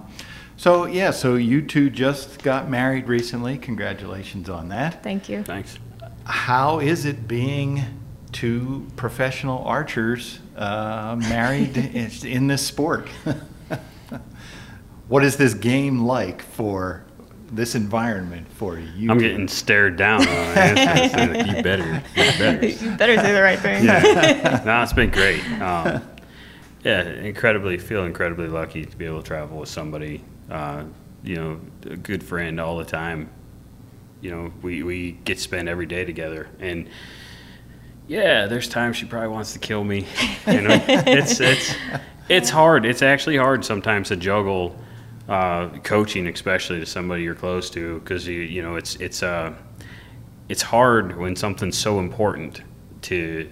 so 0.57 0.85
yeah. 0.85 1.11
So 1.11 1.35
you 1.35 1.61
two 1.61 1.89
just 1.89 2.41
got 2.41 2.69
married 2.69 3.07
recently. 3.07 3.57
Congratulations 3.57 4.49
on 4.49 4.69
that. 4.69 5.03
Thank 5.03 5.27
you. 5.29 5.43
thanks 5.43 5.77
How 6.23 6.79
is 6.79 7.05
it 7.05 7.27
being 7.27 7.83
two 8.31 8.87
professional 8.95 9.63
archers 9.65 10.39
uh, 10.55 11.15
married 11.17 11.77
in- 11.95 12.11
in 12.25 12.47
this 12.47 12.65
sport? 12.65 13.07
what 15.07 15.23
is 15.23 15.37
this 15.37 15.53
game 15.53 16.01
like 16.01 16.41
for 16.41 17.03
this 17.51 17.75
environment 17.75 18.47
for 18.53 18.79
you? 18.79 19.11
i'm 19.11 19.19
two? 19.19 19.27
getting 19.27 19.47
stared 19.47 19.97
down 19.97 20.21
on 20.21 20.27
answers. 20.27 21.55
You 21.55 21.63
better 21.63 22.03
you 22.15 22.23
better 22.37 22.65
you 22.85 22.91
better 22.95 23.17
say 23.17 23.33
the 23.33 23.41
right 23.41 23.59
thing. 23.59 23.83
yeah. 23.83 24.61
no, 24.65 24.81
it's 24.83 24.93
been 24.93 25.09
great. 25.11 25.43
Um, 25.61 26.01
yeah, 26.83 27.01
incredibly 27.01 27.77
feel 27.77 28.05
incredibly 28.05 28.47
lucky 28.47 28.85
to 28.85 28.97
be 28.97 29.05
able 29.05 29.21
to 29.21 29.27
travel 29.27 29.59
with 29.59 29.69
somebody, 29.69 30.23
uh, 30.49 30.83
you 31.23 31.35
know, 31.35 31.61
a 31.85 31.95
good 31.97 32.23
friend 32.23 32.59
all 32.59 32.77
the 32.77 32.85
time. 32.85 33.29
You 34.21 34.31
know, 34.31 34.53
we, 34.61 34.83
we 34.83 35.11
get 35.25 35.37
to 35.37 35.43
spend 35.43 35.67
every 35.69 35.85
day 35.85 36.05
together, 36.05 36.47
and 36.59 36.89
yeah, 38.11 38.45
there's 38.45 38.67
times 38.67 38.97
she 38.97 39.05
probably 39.05 39.29
wants 39.29 39.53
to 39.53 39.59
kill 39.59 39.85
me. 39.85 40.05
You 40.45 40.61
know, 40.61 40.83
it's 40.87 41.39
it's 41.39 41.73
it's 42.27 42.49
hard. 42.49 42.85
It's 42.85 43.01
actually 43.01 43.37
hard 43.37 43.63
sometimes 43.63 44.09
to 44.09 44.17
juggle 44.17 44.75
uh, 45.29 45.69
coaching, 45.83 46.27
especially 46.27 46.81
to 46.81 46.85
somebody 46.85 47.23
you're 47.23 47.35
close 47.35 47.69
to, 47.69 47.99
because 47.99 48.27
you 48.27 48.41
you 48.41 48.61
know 48.61 48.75
it's 48.75 48.95
it's 48.97 49.23
uh 49.23 49.53
it's 50.49 50.61
hard 50.61 51.17
when 51.17 51.37
something's 51.37 51.77
so 51.77 51.99
important 51.99 52.63
to 53.03 53.49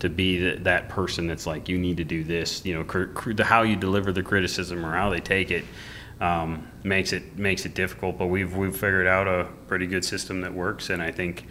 to 0.00 0.10
be 0.10 0.38
th- 0.38 0.62
that 0.64 0.90
person 0.90 1.26
that's 1.26 1.46
like 1.46 1.66
you 1.70 1.78
need 1.78 1.96
to 1.96 2.04
do 2.04 2.22
this 2.22 2.66
you 2.66 2.74
know 2.74 2.84
cr- 2.84 3.04
cr- 3.04 3.32
the, 3.32 3.44
how 3.44 3.62
you 3.62 3.76
deliver 3.76 4.12
the 4.12 4.22
criticism 4.22 4.84
or 4.84 4.92
how 4.92 5.08
they 5.08 5.20
take 5.20 5.50
it 5.50 5.64
um, 6.20 6.68
makes 6.82 7.12
it 7.12 7.38
makes 7.38 7.64
it 7.64 7.74
difficult 7.74 8.18
but 8.18 8.26
we've 8.26 8.56
we've 8.56 8.76
figured 8.76 9.06
out 9.06 9.26
a 9.28 9.48
pretty 9.68 9.86
good 9.86 10.04
system 10.04 10.40
that 10.40 10.52
works 10.52 10.90
and 10.90 11.00
I 11.00 11.12
think 11.12 11.46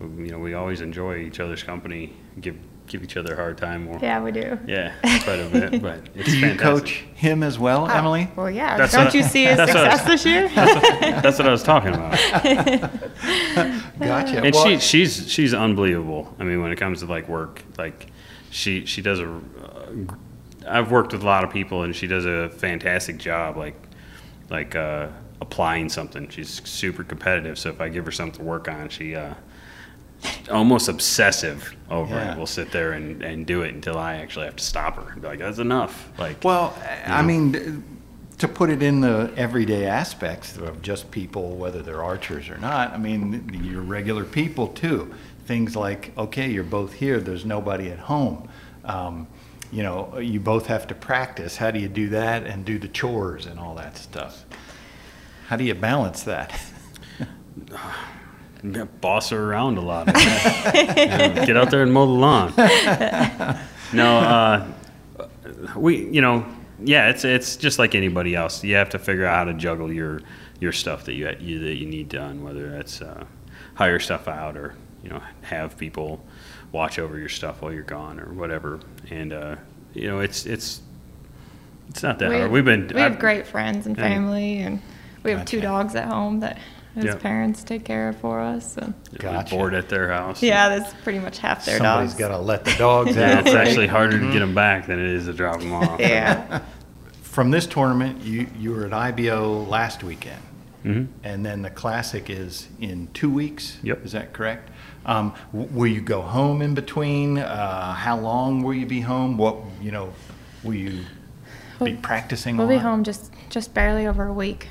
you 0.00 0.30
know 0.30 0.38
we 0.38 0.54
always 0.54 0.80
enjoy 0.80 1.16
each 1.18 1.40
other's 1.40 1.62
company 1.62 2.12
give 2.40 2.56
give 2.86 3.04
each 3.04 3.16
other 3.16 3.34
a 3.34 3.36
hard 3.36 3.56
time 3.58 3.86
or 3.86 3.98
Yeah, 4.02 4.20
we 4.20 4.32
do. 4.32 4.58
yeah 4.66 4.94
quite 5.22 5.38
a 5.38 5.48
bit 5.48 5.80
but 5.82 6.00
it's 6.16 6.26
Do 6.28 6.34
you 6.36 6.40
fantastic. 6.40 6.58
coach 6.58 6.90
him 7.14 7.42
as 7.44 7.56
well, 7.58 7.84
Oh, 7.84 7.94
Emily? 7.94 8.28
Well, 8.34 8.50
yeah. 8.50 8.76
That's 8.78 8.92
Don't 8.92 9.04
what- 9.04 9.14
you 9.14 9.22
see 9.22 9.44
his 9.44 9.56
that's 9.58 9.72
what- 9.74 9.90
success 9.92 10.06
this 10.08 10.26
year? 10.26 10.48
that's 10.48 11.38
what 11.38 11.46
I 11.46 11.52
was 11.52 11.62
talking 11.62 11.94
about 11.94 12.18
Gotcha. 14.00 14.42
and 14.42 14.54
Well, 14.54 14.64
she 14.64 14.78
she's 14.78 15.30
she's 15.30 15.54
unbelievable. 15.54 16.34
I 16.38 16.44
mean, 16.44 16.62
when 16.62 16.72
it 16.72 16.76
comes 16.76 17.00
to 17.00 17.06
like 17.06 17.28
work, 17.28 17.62
like 17.78 18.06
she 18.50 18.86
she 18.86 19.02
does 19.02 19.20
a. 19.20 19.28
Uh, 19.28 20.14
I've 20.68 20.90
worked 20.90 21.12
with 21.12 21.22
a 21.22 21.26
lot 21.26 21.44
of 21.44 21.50
people, 21.50 21.82
and 21.82 21.94
she 21.94 22.06
does 22.06 22.24
a 22.26 22.48
fantastic 22.50 23.18
job. 23.18 23.56
Like 23.56 23.76
like 24.48 24.74
uh, 24.74 25.08
applying 25.40 25.88
something. 25.90 26.28
She's 26.28 26.60
super 26.68 27.04
competitive. 27.04 27.58
So 27.58 27.68
if 27.70 27.80
I 27.80 27.88
give 27.88 28.04
her 28.06 28.12
something 28.12 28.38
to 28.40 28.44
work 28.44 28.68
on, 28.68 28.88
she 28.88 29.14
uh, 29.14 29.34
almost 30.50 30.88
obsessive 30.88 31.74
over 31.90 32.14
Yeah. 32.14 32.32
it. 32.34 32.38
Will 32.38 32.46
sit 32.46 32.70
there 32.72 32.92
and, 32.92 33.22
and 33.22 33.46
do 33.46 33.62
it 33.62 33.74
until 33.74 33.96
I 33.98 34.16
actually 34.16 34.46
have 34.46 34.56
to 34.56 34.64
stop 34.64 34.96
her. 34.96 35.12
and 35.12 35.22
be 35.22 35.28
like 35.28 35.38
that's 35.38 35.58
enough. 35.58 36.10
Like 36.18 36.42
Well, 36.44 36.76
I 37.06 37.20
know? 37.22 37.26
mean, 37.26 37.84
to 38.38 38.48
put 38.48 38.70
it 38.70 38.82
in 38.82 39.00
the 39.00 39.32
everyday 39.36 39.86
aspects 39.86 40.56
of 40.56 40.80
just 40.82 41.10
people, 41.10 41.56
whether 41.56 41.82
they're 41.82 42.02
archers 42.02 42.48
or 42.48 42.56
not, 42.58 42.92
I 42.92 42.96
mean, 42.98 43.50
you're 43.64 43.82
regular 43.82 44.24
people 44.24 44.68
too. 44.68 45.12
Things 45.46 45.76
like, 45.76 46.12
okay, 46.16 46.48
you're 46.50 46.64
both 46.64 46.92
here, 46.94 47.20
there's 47.20 47.44
nobody 47.44 47.90
at 47.90 47.98
home. 47.98 48.48
Um, 48.84 49.26
you 49.72 49.82
know, 49.82 50.18
you 50.18 50.40
both 50.40 50.66
have 50.66 50.86
to 50.88 50.94
practice. 50.94 51.56
How 51.56 51.70
do 51.70 51.78
you 51.78 51.88
do 51.88 52.08
that 52.10 52.44
and 52.44 52.64
do 52.64 52.78
the 52.78 52.88
chores 52.88 53.46
and 53.46 53.58
all 53.60 53.74
that 53.76 53.96
stuff? 53.96 54.44
How 55.48 55.56
do 55.56 55.64
you 55.64 55.74
balance 55.74 56.22
that? 56.24 56.60
Yeah, 58.62 58.84
boss 59.00 59.30
her 59.30 59.42
around 59.50 59.78
a 59.78 59.80
lot. 59.80 60.06
Yeah, 60.08 61.44
get 61.46 61.56
out 61.56 61.70
there 61.70 61.82
and 61.82 61.92
mow 61.92 62.06
the 62.06 62.12
lawn. 62.12 62.52
no, 63.92 64.18
uh, 64.18 64.66
we, 65.76 66.06
you 66.10 66.20
know, 66.20 66.44
yeah, 66.82 67.08
it's 67.10 67.24
it's 67.24 67.56
just 67.56 67.78
like 67.78 67.94
anybody 67.94 68.34
else. 68.34 68.62
You 68.64 68.76
have 68.76 68.90
to 68.90 68.98
figure 68.98 69.26
out 69.26 69.36
how 69.36 69.44
to 69.44 69.54
juggle 69.54 69.92
your 69.92 70.20
your 70.60 70.72
stuff 70.72 71.04
that 71.06 71.14
you, 71.14 71.28
you 71.40 71.58
that 71.60 71.76
you 71.76 71.86
need 71.86 72.08
done, 72.08 72.42
whether 72.42 72.70
that's 72.70 73.00
uh, 73.02 73.24
hire 73.74 73.98
stuff 73.98 74.28
out 74.28 74.56
or 74.56 74.74
you 75.02 75.10
know 75.10 75.22
have 75.42 75.76
people 75.78 76.24
watch 76.72 76.98
over 76.98 77.18
your 77.18 77.28
stuff 77.28 77.62
while 77.62 77.72
you're 77.72 77.82
gone 77.82 78.20
or 78.20 78.32
whatever. 78.32 78.80
And 79.10 79.32
uh, 79.32 79.56
you 79.94 80.06
know, 80.08 80.20
it's 80.20 80.46
it's 80.46 80.80
it's 81.88 82.02
not 82.02 82.18
that 82.20 82.28
we 82.28 82.34
hard. 82.36 82.42
have, 82.44 82.50
We've 82.52 82.64
been 82.64 82.88
we 82.94 83.00
have 83.00 83.12
I've- 83.12 83.20
great 83.20 83.46
friends 83.46 83.86
and 83.86 83.96
family, 83.96 84.58
and 84.58 84.80
we 85.22 85.32
have 85.32 85.44
two 85.44 85.60
dogs 85.60 85.94
at 85.94 86.06
home 86.08 86.40
that 86.40 86.58
his 86.94 87.04
Yeah. 87.04 87.14
parents 87.16 87.62
take 87.64 87.84
care 87.84 88.08
of 88.08 88.16
for 88.16 88.40
us. 88.40 88.76
And 88.76 88.94
we're 89.12 89.18
Gotcha. 89.18 89.54
bored 89.54 89.74
at 89.74 89.88
their 89.88 90.10
house. 90.12 90.42
yeah, 90.42 90.68
that's 90.68 90.92
pretty 91.02 91.18
much 91.20 91.38
half 91.38 91.64
their 91.64 91.78
Somebody's 91.78 92.10
dogs. 92.14 92.20
Somebody's 92.20 92.28
got 92.28 92.36
to 92.38 92.42
let 92.42 92.64
the 92.64 92.74
dogs 92.78 93.16
Yeah, 93.16 93.38
out. 93.38 93.46
it's 93.46 93.54
actually 93.54 93.86
harder 93.86 94.18
to 94.18 94.32
get 94.32 94.40
them 94.40 94.54
back 94.54 94.86
than 94.86 94.98
it 94.98 95.06
is 95.10 95.26
to 95.26 95.32
drop 95.32 95.60
them 95.60 95.72
off. 95.72 96.00
yeah. 96.00 96.60
From 97.22 97.50
this 97.52 97.66
tournament, 97.66 98.22
you, 98.22 98.48
you 98.58 98.72
were 98.72 98.86
at 98.86 98.92
IBO 98.92 99.62
last 99.68 100.02
weekend. 100.02 100.42
hmm 100.82 101.04
And 101.22 101.46
then 101.46 101.62
the 101.62 101.70
classic 101.70 102.28
is 102.28 102.68
in 102.80 103.08
two 103.14 103.30
weeks? 103.30 103.78
Yep. 103.82 104.04
Is 104.04 104.12
that 104.12 104.32
correct? 104.32 104.68
Um, 105.06 105.32
will 105.52 105.86
you 105.86 106.00
go 106.00 106.20
home 106.22 106.60
in 106.60 106.74
between? 106.74 107.38
Uh, 107.38 107.94
how 107.94 108.18
long 108.18 108.62
will 108.62 108.74
you 108.74 108.84
be 108.86 109.00
home? 109.00 109.36
What, 109.38 109.56
you 109.80 109.92
know, 109.92 110.12
will 110.64 110.74
you 110.74 111.04
be 111.82 111.94
practicing 111.94 112.56
We'll 112.58 112.66
a 112.66 112.70
be 112.70 112.76
home 112.78 113.04
just 113.04 113.32
just 113.48 113.72
barely 113.72 114.06
over 114.06 114.26
a 114.26 114.32
week. 114.32 114.68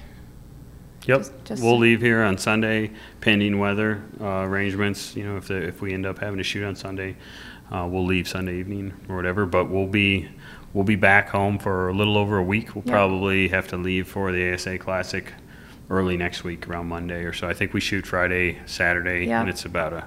Yep. 1.06 1.18
Just- 1.20 1.46
just- 1.46 1.63
we'll 1.63 1.77
leave 1.77 2.01
here 2.01 2.22
on 2.22 2.38
Sunday, 2.38 2.91
pending 3.22 3.58
weather 3.60 4.03
uh, 4.22 4.44
arrangements. 4.44 5.15
You 5.15 5.24
know, 5.25 5.38
if 5.38 5.48
the, 5.48 5.56
if 5.68 5.82
we 5.82 5.94
end 5.94 6.06
up 6.06 6.20
having 6.20 6.38
to 6.38 6.44
shoot 6.44 6.63
on 6.65 6.75
Sunday, 6.75 7.15
uh, 7.72 7.88
we'll 7.89 8.06
leave 8.06 8.27
Sunday 8.27 8.58
evening 8.60 8.94
or 9.08 9.15
whatever. 9.15 9.46
But 9.46 9.70
we'll 9.70 9.88
be 9.88 10.27
we'll 10.74 10.84
be 10.84 10.96
back 10.96 11.29
home 11.29 11.58
for 11.58 11.89
a 11.89 11.94
little 11.94 12.18
over 12.18 12.38
a 12.38 12.44
week. 12.44 12.75
We'll 12.75 12.84
probably 12.84 13.48
have 13.48 13.68
to 13.70 13.77
leave 13.77 14.08
for 14.08 14.32
the 14.32 14.53
ASA 14.53 14.77
Classic 14.79 15.34
early 15.89 16.15
next 16.18 16.44
week, 16.44 16.68
around 16.70 16.88
Monday 16.88 17.24
or 17.24 17.34
so. 17.34 17.48
I 17.50 17.53
think 17.53 17.74
we 17.74 17.79
shoot 17.79 18.06
Friday, 18.06 18.60
Saturday, 18.68 19.25
Yeah. 19.25 19.41
and 19.41 19.50
it's 19.50 19.65
about 19.65 19.94
a 19.94 20.06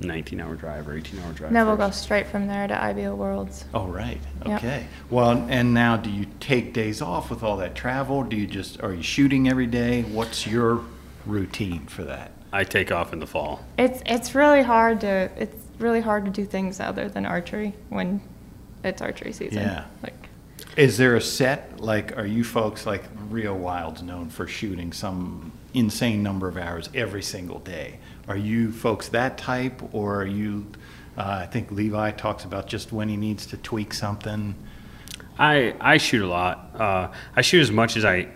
19-hour 0.00 0.56
drive 0.56 0.88
or 0.88 0.94
18-hour 1.00 1.32
drive. 1.32 1.52
Then 1.52 1.64
for 1.64 1.68
we'll 1.68 1.76
go 1.76 1.84
us. 1.84 2.00
straight 2.00 2.26
from 2.26 2.46
there 2.46 2.66
to 2.66 2.82
IBO 2.82 3.14
Worlds. 3.14 3.64
Oh, 3.72 3.86
right. 3.86 4.20
Yep. 4.46 4.58
Okay. 4.58 4.86
Well, 5.10 5.46
and 5.48 5.72
now 5.72 5.96
do 5.96 6.10
you 6.10 6.26
take 6.40 6.72
days 6.72 7.00
off 7.00 7.30
with 7.30 7.42
all 7.42 7.56
that 7.58 7.74
travel? 7.74 8.22
Do 8.24 8.36
you 8.36 8.46
just, 8.46 8.82
are 8.82 8.92
you 8.92 9.02
shooting 9.02 9.48
every 9.48 9.66
day? 9.66 10.02
What's 10.02 10.46
your 10.46 10.82
routine 11.26 11.86
for 11.86 12.04
that? 12.04 12.32
I 12.52 12.62
take 12.62 12.92
off 12.92 13.12
in 13.12 13.18
the 13.18 13.26
fall. 13.26 13.64
It's 13.78 14.00
it's 14.06 14.32
really 14.32 14.62
hard 14.62 15.00
to 15.00 15.28
it's 15.36 15.60
really 15.80 16.00
hard 16.00 16.24
to 16.26 16.30
do 16.30 16.44
things 16.44 16.78
other 16.78 17.08
than 17.08 17.26
archery 17.26 17.74
when 17.88 18.20
it's 18.84 19.02
archery 19.02 19.32
season. 19.32 19.62
Yeah. 19.62 19.86
Like 20.04 20.28
Is 20.76 20.98
there 20.98 21.14
a 21.14 21.20
set, 21.20 21.78
like, 21.78 22.16
are 22.18 22.26
you 22.26 22.42
folks 22.42 22.84
like 22.84 23.04
Reo 23.30 23.54
Wilde's 23.54 24.02
known 24.02 24.28
for 24.28 24.46
shooting 24.48 24.92
some 24.92 25.52
insane 25.72 26.22
number 26.22 26.48
of 26.48 26.56
hours 26.56 26.90
every 26.94 27.22
single 27.22 27.60
day? 27.60 27.98
Are 28.28 28.36
you 28.36 28.72
folks 28.72 29.08
that 29.08 29.36
type, 29.36 29.82
or 29.92 30.22
are 30.22 30.26
you, 30.26 30.66
uh, 31.16 31.40
I 31.42 31.46
think 31.46 31.70
Levi 31.70 32.12
talks 32.12 32.44
about 32.44 32.66
just 32.66 32.92
when 32.92 33.08
he 33.08 33.16
needs 33.16 33.46
to 33.46 33.56
tweak 33.58 33.92
something? 33.92 34.54
I 35.38 35.74
I 35.80 35.98
shoot 35.98 36.22
a 36.22 36.28
lot. 36.28 36.70
Uh, 36.78 37.12
I 37.36 37.42
shoot 37.42 37.60
as 37.60 37.70
much 37.70 37.96
as 37.96 38.04
I. 38.04 38.28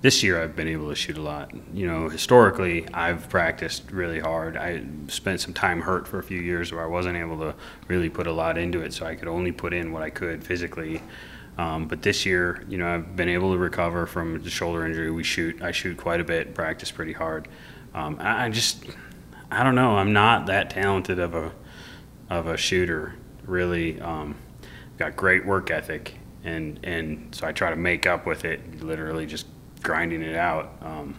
This 0.00 0.24
year 0.24 0.42
I've 0.42 0.56
been 0.56 0.66
able 0.66 0.88
to 0.88 0.96
shoot 0.96 1.16
a 1.16 1.22
lot. 1.22 1.52
You 1.72 1.86
know, 1.86 2.08
historically 2.08 2.88
I've 2.92 3.28
practiced 3.28 3.92
really 3.92 4.18
hard. 4.18 4.56
I 4.56 4.82
spent 5.06 5.40
some 5.40 5.54
time 5.54 5.80
hurt 5.80 6.08
for 6.08 6.18
a 6.18 6.24
few 6.24 6.40
years 6.40 6.72
where 6.72 6.82
I 6.82 6.88
wasn't 6.88 7.16
able 7.16 7.38
to 7.38 7.54
really 7.86 8.10
put 8.10 8.26
a 8.26 8.32
lot 8.32 8.58
into 8.58 8.80
it, 8.80 8.92
so 8.92 9.06
I 9.06 9.14
could 9.14 9.28
only 9.28 9.52
put 9.52 9.72
in 9.72 9.92
what 9.92 10.02
I 10.02 10.10
could 10.10 10.42
physically. 10.42 11.00
Um, 11.56 11.86
but 11.86 12.02
this 12.02 12.26
year, 12.26 12.64
you 12.68 12.78
know, 12.78 12.88
I've 12.92 13.14
been 13.14 13.28
able 13.28 13.52
to 13.52 13.58
recover 13.58 14.06
from 14.06 14.42
the 14.42 14.50
shoulder 14.50 14.84
injury. 14.84 15.10
We 15.10 15.22
shoot. 15.22 15.62
I 15.62 15.70
shoot 15.70 15.96
quite 15.96 16.20
a 16.20 16.24
bit. 16.24 16.54
Practice 16.54 16.90
pretty 16.90 17.12
hard. 17.12 17.46
Um, 17.94 18.16
I, 18.20 18.46
I 18.46 18.48
just, 18.48 18.86
I 19.52 19.62
don't 19.62 19.74
know. 19.74 19.96
I'm 19.96 20.12
not 20.12 20.46
that 20.46 20.70
talented 20.70 21.18
of 21.18 21.34
a, 21.34 21.52
of 22.30 22.46
a 22.46 22.56
shooter. 22.56 23.14
Really, 23.44 24.00
um, 24.00 24.36
got 24.98 25.16
great 25.16 25.44
work 25.44 25.70
ethic, 25.70 26.14
and 26.44 26.78
and 26.84 27.34
so 27.34 27.46
I 27.46 27.52
try 27.52 27.70
to 27.70 27.76
make 27.76 28.06
up 28.06 28.24
with 28.26 28.44
it. 28.44 28.82
Literally, 28.82 29.26
just 29.26 29.46
grinding 29.82 30.22
it 30.22 30.36
out. 30.36 30.72
Um, 30.80 31.16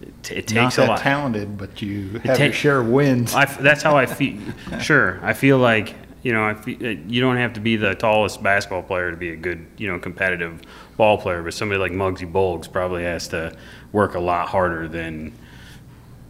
it, 0.00 0.30
it 0.30 0.46
takes 0.46 0.78
a 0.78 0.82
that 0.82 0.88
lot. 0.88 0.98
talented, 0.98 1.58
but 1.58 1.82
you 1.82 2.10
have 2.10 2.24
your 2.24 2.34
take- 2.36 2.54
share 2.54 2.80
of 2.80 2.88
wins. 2.88 3.34
I 3.34 3.42
f 3.44 3.58
that's 3.58 3.82
how 3.82 3.96
I 3.96 4.06
feel. 4.06 4.38
sure, 4.80 5.18
I 5.22 5.32
feel 5.32 5.58
like 5.58 5.94
you 6.22 6.32
know, 6.32 6.44
I 6.44 6.54
feel, 6.54 6.80
you 6.82 7.20
don't 7.20 7.36
have 7.36 7.54
to 7.54 7.60
be 7.60 7.76
the 7.76 7.94
tallest 7.94 8.42
basketball 8.42 8.82
player 8.82 9.10
to 9.10 9.16
be 9.16 9.30
a 9.30 9.36
good, 9.36 9.66
you 9.78 9.88
know, 9.88 9.98
competitive 9.98 10.60
ball 10.96 11.16
player. 11.18 11.42
But 11.42 11.54
somebody 11.54 11.80
like 11.80 11.92
Muggsy 11.92 12.30
Bogues 12.30 12.70
probably 12.70 13.04
has 13.04 13.28
to 13.28 13.56
work 13.92 14.14
a 14.14 14.20
lot 14.20 14.48
harder 14.48 14.86
than, 14.86 15.32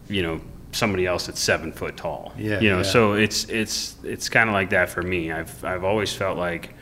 you 0.07 0.23
know, 0.23 0.41
somebody 0.71 1.05
else 1.05 1.27
that's 1.27 1.39
seven 1.39 1.71
foot 1.71 1.97
tall. 1.97 2.33
Yeah, 2.37 2.59
You 2.59 2.69
know, 2.69 2.77
yeah. 2.77 2.83
so 2.83 3.13
it's 3.13 3.45
it's 3.45 3.95
it's 4.03 4.29
kind 4.29 4.49
of 4.49 4.53
like 4.53 4.69
that 4.71 4.89
for 4.89 5.01
me. 5.01 5.31
I've 5.31 5.63
I've 5.65 5.83
always 5.83 6.13
felt 6.13 6.37
like 6.37 6.73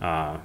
uh, 0.00 0.38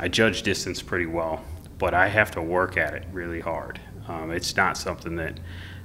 I 0.00 0.08
judge 0.08 0.42
distance 0.42 0.82
pretty 0.82 1.06
well, 1.06 1.44
but 1.78 1.94
I 1.94 2.08
have 2.08 2.30
to 2.32 2.42
work 2.42 2.76
at 2.76 2.94
it 2.94 3.04
really 3.12 3.40
hard. 3.40 3.80
Um, 4.08 4.30
it's 4.30 4.56
not 4.56 4.76
something 4.78 5.16
that, 5.16 5.38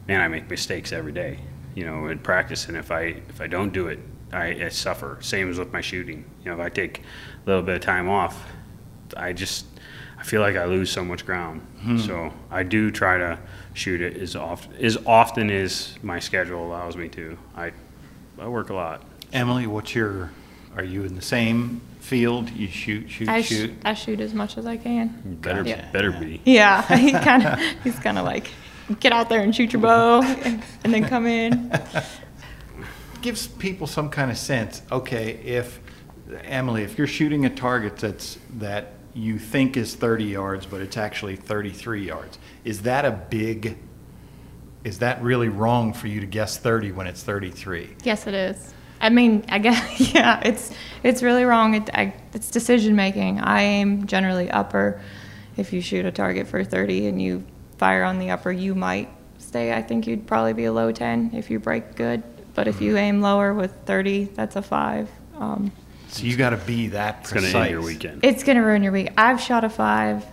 man, 0.07 0.21
I 0.21 0.27
make 0.27 0.49
mistakes 0.49 0.91
every 0.91 1.11
day. 1.11 1.39
You 1.75 1.85
know, 1.85 2.07
in 2.07 2.19
practice, 2.19 2.67
and 2.67 2.75
if 2.77 2.91
I 2.91 3.21
if 3.29 3.39
I 3.39 3.47
don't 3.47 3.71
do 3.71 3.87
it, 3.87 3.99
I, 4.33 4.65
I 4.65 4.69
suffer. 4.69 5.17
Same 5.21 5.49
as 5.49 5.57
with 5.59 5.71
my 5.71 5.81
shooting. 5.81 6.25
You 6.43 6.51
know, 6.51 6.59
if 6.59 6.65
I 6.65 6.69
take 6.69 6.99
a 6.99 7.47
little 7.49 7.63
bit 7.63 7.75
of 7.75 7.81
time 7.81 8.09
off, 8.09 8.45
I 9.15 9.31
just 9.33 9.65
I 10.19 10.23
feel 10.23 10.41
like 10.41 10.55
I 10.57 10.65
lose 10.65 10.91
so 10.91 11.03
much 11.05 11.25
ground. 11.25 11.65
So 12.05 12.31
I 12.51 12.63
do 12.63 12.91
try 12.91 13.17
to 13.17 13.39
shoot 13.73 14.01
it 14.01 14.17
as 14.17 14.35
often 14.35 14.73
as 14.75 14.97
often 15.05 15.49
as 15.49 15.97
my 16.03 16.19
schedule 16.19 16.65
allows 16.65 16.95
me 16.97 17.07
to. 17.09 17.37
I 17.55 17.71
I 18.39 18.47
work 18.47 18.69
a 18.69 18.73
lot. 18.73 19.03
Emily, 19.33 19.67
what's 19.67 19.93
your, 19.95 20.31
are 20.75 20.83
you 20.83 21.03
in 21.03 21.15
the 21.15 21.21
same 21.21 21.81
field? 21.99 22.49
You 22.49 22.67
shoot, 22.67 23.09
shoot, 23.09 23.29
I, 23.29 23.41
sh- 23.41 23.47
shoot? 23.47 23.73
I 23.85 23.93
shoot 23.93 24.19
as 24.19 24.33
much 24.33 24.57
as 24.57 24.65
I 24.65 24.77
can. 24.77 25.37
Better 25.41 25.63
Gotcha. 25.63 25.89
better 25.93 26.11
be. 26.11 26.41
Yeah, 26.43 26.81
he 26.97 27.11
kind 27.29 27.45
of 27.45 27.59
he's 27.83 27.97
kind 27.99 28.17
of 28.17 28.25
like 28.25 28.49
get 28.99 29.13
out 29.13 29.29
there 29.29 29.41
and 29.41 29.55
shoot 29.55 29.71
your 29.71 29.81
bow 29.81 30.21
and, 30.21 30.63
and 30.83 30.93
then 30.93 31.05
come 31.05 31.25
in. 31.27 31.71
gives 33.21 33.47
people 33.47 33.87
some 33.87 34.09
kind 34.09 34.31
of 34.31 34.37
sense. 34.37 34.81
Okay, 34.91 35.33
if 35.45 35.79
Emily, 36.43 36.83
if 36.83 36.97
you're 36.97 37.07
shooting 37.07 37.45
a 37.45 37.49
target 37.49 37.97
that's 37.97 38.37
that 38.57 38.93
you 39.13 39.37
think 39.37 39.77
is 39.77 39.95
30 39.95 40.25
yards, 40.25 40.65
but 40.65 40.81
it's 40.81 40.97
actually 40.97 41.35
33 41.35 42.05
yards, 42.05 42.39
is 42.63 42.83
that 42.83 43.05
a 43.05 43.11
big? 43.11 43.77
Is 44.83 44.99
that 44.99 45.21
really 45.21 45.49
wrong 45.49 45.93
for 45.93 46.07
you 46.07 46.19
to 46.21 46.25
guess 46.25 46.57
30 46.57 46.91
when 46.93 47.05
it's 47.05 47.21
33? 47.21 47.97
Yes, 48.03 48.25
it 48.25 48.33
is. 48.33 48.73
I 48.99 49.09
mean, 49.09 49.45
I 49.49 49.59
guess 49.59 49.99
yeah, 50.13 50.41
it's 50.43 50.71
it's 51.03 51.23
really 51.23 51.43
wrong. 51.43 51.75
It, 51.75 51.89
I, 51.93 52.13
it's 52.33 52.49
decision 52.49 52.95
making. 52.95 53.39
I 53.39 53.61
aim 53.63 54.07
generally 54.07 54.49
upper. 54.49 55.01
If 55.57 55.73
you 55.73 55.81
shoot 55.81 56.05
a 56.05 56.11
target 56.11 56.47
for 56.47 56.63
30 56.63 57.07
and 57.07 57.21
you 57.21 57.43
fire 57.77 58.03
on 58.03 58.19
the 58.19 58.31
upper, 58.31 58.51
you 58.51 58.73
might 58.73 59.09
stay. 59.37 59.73
I 59.73 59.81
think 59.81 60.07
you'd 60.07 60.25
probably 60.27 60.53
be 60.53 60.65
a 60.65 60.71
low 60.71 60.91
10 60.91 61.31
if 61.33 61.49
you 61.49 61.59
break 61.59 61.95
good. 61.95 62.23
But 62.53 62.67
if 62.67 62.81
you 62.81 62.97
aim 62.97 63.21
lower 63.21 63.53
with 63.53 63.73
30, 63.85 64.25
that's 64.25 64.55
a 64.55 64.61
five. 64.61 65.09
Um, 65.35 65.71
So 66.11 66.23
you 66.25 66.35
got 66.35 66.49
to 66.51 66.57
be 66.57 66.87
that 66.89 67.19
It's 67.21 67.31
going 67.33 67.49
to 67.51 67.57
end 67.57 67.69
your 67.71 67.81
weekend. 67.81 68.23
it's 68.23 68.43
gonna 68.43 68.63
ruin 68.63 68.83
your 68.83 68.91
week. 68.91 69.11
I've 69.17 69.39
shot 69.39 69.63
a 69.63 69.69
five. 69.69 70.25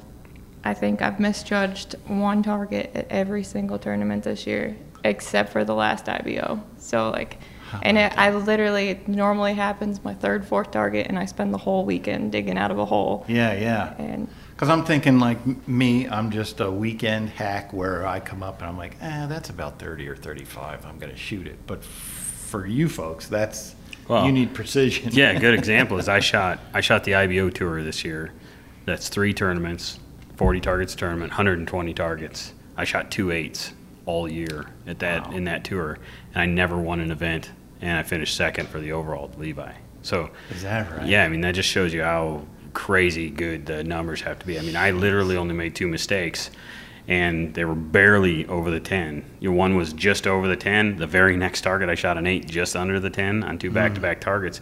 I 0.64 0.74
think 0.74 1.00
I've 1.02 1.20
misjudged 1.20 1.94
one 2.08 2.42
target 2.42 2.90
at 2.94 3.06
every 3.10 3.44
single 3.44 3.78
tournament 3.78 4.24
this 4.24 4.46
year, 4.46 4.76
except 5.04 5.52
for 5.52 5.64
the 5.64 5.74
last 5.74 6.08
IBO. 6.08 6.62
So 6.78 7.10
like, 7.10 7.38
and 7.82 7.96
it, 7.96 8.12
I 8.18 8.30
literally 8.34 8.88
it 8.88 9.08
normally 9.08 9.54
happens 9.54 10.02
my 10.02 10.14
third, 10.14 10.44
fourth 10.46 10.70
target, 10.72 11.06
and 11.06 11.18
I 11.18 11.26
spend 11.26 11.54
the 11.54 11.58
whole 11.58 11.84
weekend 11.84 12.32
digging 12.32 12.58
out 12.58 12.70
of 12.70 12.78
a 12.78 12.84
hole. 12.84 13.24
Yeah, 13.28 13.52
yeah. 13.52 13.94
And 13.98 14.28
Because 14.50 14.68
I'm 14.70 14.84
thinking 14.84 15.20
like 15.20 15.68
me, 15.68 16.08
I'm 16.08 16.30
just 16.30 16.58
a 16.60 16.70
weekend 16.70 17.28
hack 17.30 17.72
where 17.72 18.04
I 18.06 18.18
come 18.20 18.42
up 18.42 18.60
and 18.60 18.68
I'm 18.68 18.76
like, 18.76 18.96
eh, 19.00 19.26
that's 19.26 19.48
about 19.50 19.78
30 19.78 20.08
or 20.08 20.16
35. 20.16 20.84
I'm 20.86 20.98
going 20.98 21.12
to 21.12 21.18
shoot 21.18 21.46
it. 21.46 21.58
But 21.66 21.78
f- 21.80 21.84
for 21.86 22.66
you 22.66 22.88
folks, 22.88 23.28
that's, 23.28 23.74
Well, 24.08 24.24
you 24.26 24.32
need 24.32 24.54
precision. 24.54 25.10
Yeah, 25.12 25.38
good 25.38 25.54
example 25.58 25.98
is 25.98 26.08
I 26.08 26.20
shot 26.20 26.58
I 26.72 26.80
shot 26.80 27.04
the 27.04 27.14
IBO 27.14 27.50
tour 27.50 27.82
this 27.82 28.04
year. 28.04 28.32
That's 28.86 29.08
three 29.08 29.34
tournaments, 29.34 29.98
40 30.36 30.60
targets 30.60 30.94
tournament, 30.94 31.30
120 31.30 31.92
targets. 31.94 32.54
I 32.76 32.84
shot 32.84 33.10
two 33.10 33.30
eights 33.30 33.72
all 34.06 34.26
year 34.30 34.64
at 34.86 34.98
that 35.00 35.26
Wow. 35.28 35.36
in 35.36 35.44
that 35.44 35.64
tour, 35.64 35.98
and 36.32 36.42
I 36.42 36.46
never 36.46 36.78
won 36.78 37.00
an 37.00 37.10
event, 37.10 37.50
and 37.82 37.98
I 37.98 38.02
finished 38.02 38.34
second 38.34 38.68
for 38.70 38.80
the 38.80 38.92
overall 38.92 39.30
Levi. 39.36 39.72
So 40.00 40.30
Is 40.50 40.62
that 40.62 40.90
right? 40.90 41.06
yeah, 41.06 41.24
I 41.24 41.28
mean 41.28 41.42
that 41.42 41.54
just 41.54 41.68
shows 41.68 41.92
you 41.92 42.02
how 42.02 42.46
crazy 42.72 43.28
good 43.28 43.66
the 43.66 43.84
numbers 43.84 44.22
have 44.22 44.38
to 44.38 44.46
be. 44.46 44.58
I 44.58 44.62
mean, 44.62 44.76
I 44.76 44.92
literally 44.92 45.36
only 45.36 45.54
made 45.54 45.74
two 45.74 45.88
mistakes, 45.88 46.50
and 47.08 47.54
they 47.54 47.64
were 47.64 47.74
barely 47.74 48.46
over 48.46 48.70
the 48.70 48.80
ten. 48.80 49.24
You 49.40 49.50
know, 49.50 49.56
one 49.56 49.74
was 49.74 49.92
just 49.92 50.26
over 50.26 50.46
the 50.46 50.56
ten. 50.56 50.96
The 50.96 51.06
very 51.06 51.36
next 51.36 51.62
target, 51.62 51.88
I 51.88 51.94
shot 51.94 52.18
an 52.18 52.26
eight 52.26 52.46
just 52.46 52.76
under 52.76 53.00
the 53.00 53.10
ten 53.10 53.42
on 53.42 53.58
two 53.58 53.70
back-to-back 53.70 54.20
targets. 54.20 54.60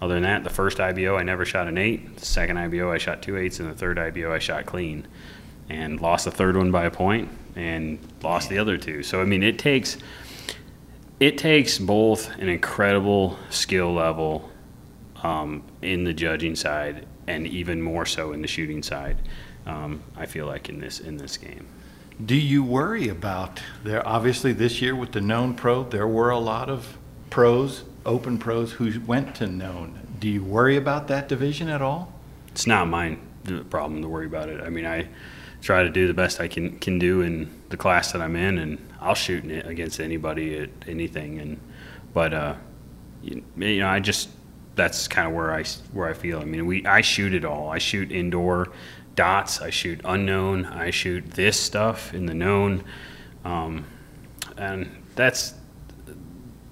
Other 0.00 0.14
than 0.14 0.24
that, 0.24 0.44
the 0.44 0.50
first 0.50 0.78
IBO 0.78 1.16
I 1.16 1.22
never 1.22 1.46
shot 1.46 1.68
an 1.68 1.78
eight. 1.78 2.16
The 2.18 2.26
second 2.26 2.58
IBO 2.58 2.92
I 2.92 2.98
shot 2.98 3.22
two 3.22 3.38
eights, 3.38 3.60
and 3.60 3.70
the 3.70 3.74
third 3.74 3.98
IBO 3.98 4.30
I 4.30 4.38
shot 4.38 4.66
clean, 4.66 5.08
and 5.70 6.00
lost 6.00 6.26
the 6.26 6.30
third 6.30 6.56
one 6.56 6.70
by 6.70 6.84
a 6.84 6.90
point, 6.90 7.30
and 7.56 7.98
lost 8.22 8.50
the 8.50 8.58
other 8.58 8.76
two. 8.76 9.02
So 9.02 9.22
I 9.22 9.24
mean, 9.24 9.42
it 9.42 9.58
takes 9.58 9.96
it 11.18 11.38
takes 11.38 11.78
both 11.78 12.30
an 12.38 12.50
incredible 12.50 13.38
skill 13.48 13.94
level 13.94 14.50
um, 15.22 15.62
in 15.80 16.04
the 16.04 16.12
judging 16.12 16.54
side 16.54 17.06
and 17.26 17.46
even 17.46 17.80
more 17.80 18.04
so 18.04 18.32
in 18.32 18.42
the 18.42 18.48
shooting 18.48 18.82
side. 18.82 19.16
Um, 19.64 20.02
I 20.14 20.26
feel 20.26 20.46
like 20.46 20.68
in 20.68 20.78
this 20.78 21.00
in 21.00 21.16
this 21.16 21.38
game. 21.38 21.66
Do 22.24 22.34
you 22.34 22.64
worry 22.64 23.08
about 23.08 23.60
there? 23.84 24.06
Obviously, 24.08 24.54
this 24.54 24.80
year 24.80 24.96
with 24.96 25.12
the 25.12 25.20
known 25.20 25.54
pro, 25.54 25.84
there 25.84 26.08
were 26.08 26.30
a 26.30 26.38
lot 26.38 26.70
of 26.70 26.96
pros, 27.28 27.84
open 28.06 28.38
pros, 28.38 28.72
who 28.72 29.00
went 29.00 29.34
to 29.36 29.46
known. 29.46 30.00
Do 30.18 30.26
you 30.26 30.42
worry 30.42 30.78
about 30.78 31.08
that 31.08 31.28
division 31.28 31.68
at 31.68 31.82
all? 31.82 32.14
It's 32.48 32.66
not 32.66 32.88
my 32.88 33.18
problem 33.68 34.00
to 34.00 34.08
worry 34.08 34.24
about 34.24 34.48
it. 34.48 34.62
I 34.62 34.70
mean, 34.70 34.86
I 34.86 35.08
try 35.60 35.82
to 35.82 35.90
do 35.90 36.06
the 36.06 36.14
best 36.14 36.40
I 36.40 36.48
can 36.48 36.78
can 36.78 36.98
do 36.98 37.20
in 37.20 37.50
the 37.68 37.76
class 37.76 38.12
that 38.12 38.22
I'm 38.22 38.34
in, 38.34 38.56
and 38.58 38.78
I'll 38.98 39.14
shoot 39.14 39.44
it 39.44 39.66
against 39.66 40.00
anybody 40.00 40.58
at 40.58 40.70
anything. 40.86 41.38
And 41.38 41.60
but 42.14 42.32
uh, 42.32 42.54
you, 43.22 43.44
you 43.58 43.80
know, 43.80 43.88
I 43.88 44.00
just 44.00 44.30
that's 44.74 45.06
kind 45.06 45.28
of 45.28 45.34
where 45.34 45.52
I 45.52 45.64
where 45.92 46.08
I 46.08 46.14
feel. 46.14 46.40
I 46.40 46.46
mean, 46.46 46.64
we 46.64 46.86
I 46.86 47.02
shoot 47.02 47.34
it 47.34 47.44
all. 47.44 47.68
I 47.68 47.76
shoot 47.76 48.10
indoor 48.10 48.68
dots. 49.16 49.60
I 49.60 49.70
shoot 49.70 50.00
unknown. 50.04 50.66
I 50.66 50.90
shoot 50.90 51.32
this 51.32 51.58
stuff 51.58 52.14
in 52.14 52.26
the 52.26 52.34
known, 52.34 52.84
um, 53.44 53.84
and 54.56 55.02
that's 55.16 55.54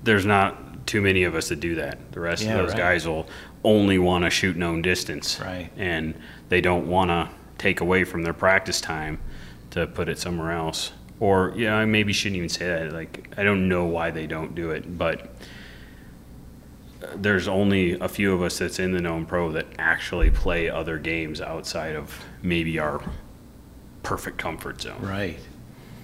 there's 0.03 0.27
not 0.27 0.87
too 0.87 1.01
many 1.01 1.25
of 1.25 1.35
us 1.35 1.49
that 1.49 1.61
do 1.61 1.75
that. 1.77 2.13
The 2.13 2.21
rest 2.21 2.43
Yeah, 2.45 2.53
of 2.53 2.59
those 2.59 2.69
right. 2.71 2.79
guys 2.79 3.09
will 3.09 3.27
only 3.65 3.99
want 3.99 4.25
to 4.25 4.31
shoot 4.31 4.55
known 4.57 4.83
distance, 4.83 5.41
Right. 5.41 5.71
And 5.79 6.15
they 6.51 6.61
don't 6.61 6.87
want 6.87 7.09
to 7.09 7.31
take 7.57 7.81
away 7.81 8.05
from 8.05 8.23
their 8.23 8.35
practice 8.35 8.81
time 8.83 9.19
to 9.71 9.87
put 9.87 10.09
it 10.11 10.19
somewhere 10.19 10.53
else. 10.53 10.93
Or 11.21 11.55
yeah, 11.57 11.75
I 11.77 11.87
maybe 11.87 12.13
shouldn't 12.13 12.37
even 12.37 12.51
say 12.51 12.67
that. 12.67 12.93
Like 12.93 13.33
I 13.39 13.43
don't 13.43 13.69
know 13.69 13.87
why 13.87 14.11
they 14.11 14.27
don't 14.27 14.55
do 14.55 14.71
it, 14.73 14.99
but 14.99 15.35
there's 17.15 17.49
only 17.49 17.93
a 17.99 18.09
few 18.09 18.33
of 18.33 18.43
us 18.43 18.59
that's 18.59 18.79
in 18.79 18.93
the 18.93 19.01
known 19.01 19.27
pro 19.27 19.53
that 19.53 19.67
actually 19.79 20.31
play 20.31 20.69
other 20.69 20.99
games 20.99 21.41
outside 21.41 21.97
of 21.97 22.25
maybe 22.43 22.79
our 22.79 23.03
perfect 24.03 24.39
comfort 24.39 24.81
zone. 24.81 25.01
Right. 25.01 25.39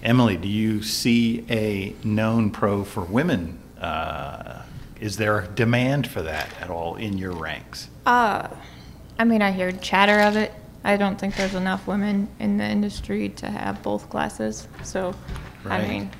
Emily, 0.02 0.36
do 0.36 0.48
you 0.48 0.82
see 0.82 1.44
a 1.50 1.94
known 2.04 2.50
pro 2.50 2.84
for 2.84 3.02
women? 3.02 3.58
Uh, 3.78 4.62
is 5.00 5.16
there 5.16 5.40
a 5.40 5.46
demand 5.48 6.06
for 6.06 6.22
that 6.22 6.48
at 6.60 6.70
all 6.70 6.96
in 6.96 7.18
your 7.18 7.32
ranks? 7.32 7.88
Uh, 8.06 8.48
I 9.18 9.24
mean, 9.24 9.42
I 9.42 9.52
hear 9.52 9.72
chatter 9.72 10.20
of 10.20 10.36
it. 10.36 10.52
I 10.84 10.96
don't 10.96 11.18
think 11.20 11.36
there's 11.36 11.54
enough 11.54 11.86
women 11.86 12.28
in 12.38 12.56
the 12.56 12.64
industry 12.64 13.28
to 13.30 13.50
have 13.50 13.82
both 13.82 14.08
classes. 14.08 14.66
So, 14.82 15.14
Right. 15.62 15.84
I 15.84 15.88
mean, 15.88 16.10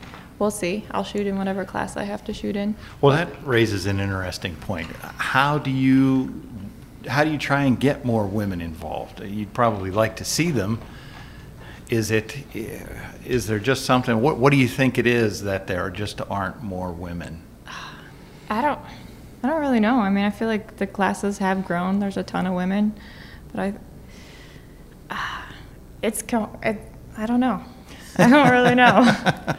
we'll 0.40 0.50
see. 0.50 0.84
I'll 0.90 1.04
shoot 1.04 1.26
in 1.26 1.38
whatever 1.38 1.64
class 1.64 1.96
I 1.96 2.04
have 2.04 2.24
to 2.24 2.34
shoot 2.34 2.56
in. 2.56 2.74
Well, 3.00 3.14
that 3.14 3.28
raises 3.46 3.86
an 3.86 4.00
interesting 4.00 4.56
point. 4.56 4.88
How 5.18 5.58
do 5.58 5.70
you 5.70 6.42
how 7.06 7.24
do 7.24 7.30
you 7.30 7.38
try 7.38 7.64
and 7.64 7.78
get 7.78 8.04
more 8.04 8.26
women 8.26 8.60
involved? 8.60 9.22
You'd 9.22 9.54
probably 9.54 9.90
like 9.90 10.16
to 10.16 10.24
see 10.24 10.50
them. 10.50 10.80
Is 11.88 12.10
it 12.10 12.36
is 13.24 13.46
there 13.46 13.58
just 13.58 13.84
something? 13.84 14.20
What 14.20 14.38
what 14.38 14.50
do 14.50 14.56
you 14.56 14.68
think 14.68 14.98
it 14.98 15.06
is 15.06 15.42
that 15.42 15.66
there 15.66 15.90
just 15.90 16.20
aren't 16.30 16.62
more 16.62 16.90
women? 16.90 17.42
I 18.48 18.62
don't. 18.62 18.80
I 19.42 19.48
don't 19.48 19.60
really 19.60 19.80
know. 19.80 20.00
I 20.00 20.10
mean, 20.10 20.24
I 20.24 20.30
feel 20.30 20.48
like 20.48 20.76
the 20.76 20.86
classes 20.86 21.38
have 21.38 21.64
grown. 21.64 21.98
There's 21.98 22.16
a 22.16 22.22
ton 22.22 22.46
of 22.46 22.54
women, 22.54 22.94
but 23.52 23.74
I. 25.10 25.44
it's 26.02 26.22
I 26.32 27.26
don't 27.26 27.40
know. 27.40 27.62
I 28.18 28.28
don't 28.28 28.50
really 28.50 28.74
know. 28.74 29.02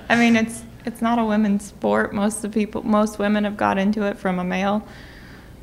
I 0.09 0.15
mean, 0.15 0.35
it's 0.35 0.63
it's 0.85 1.01
not 1.01 1.19
a 1.19 1.25
women's 1.25 1.65
sport. 1.65 2.13
Most 2.13 2.38
of 2.38 2.41
the 2.43 2.50
people, 2.50 2.83
most 2.83 3.19
women 3.19 3.43
have 3.43 3.57
got 3.57 3.77
into 3.77 4.03
it 4.03 4.17
from 4.17 4.39
a 4.39 4.43
male. 4.43 4.85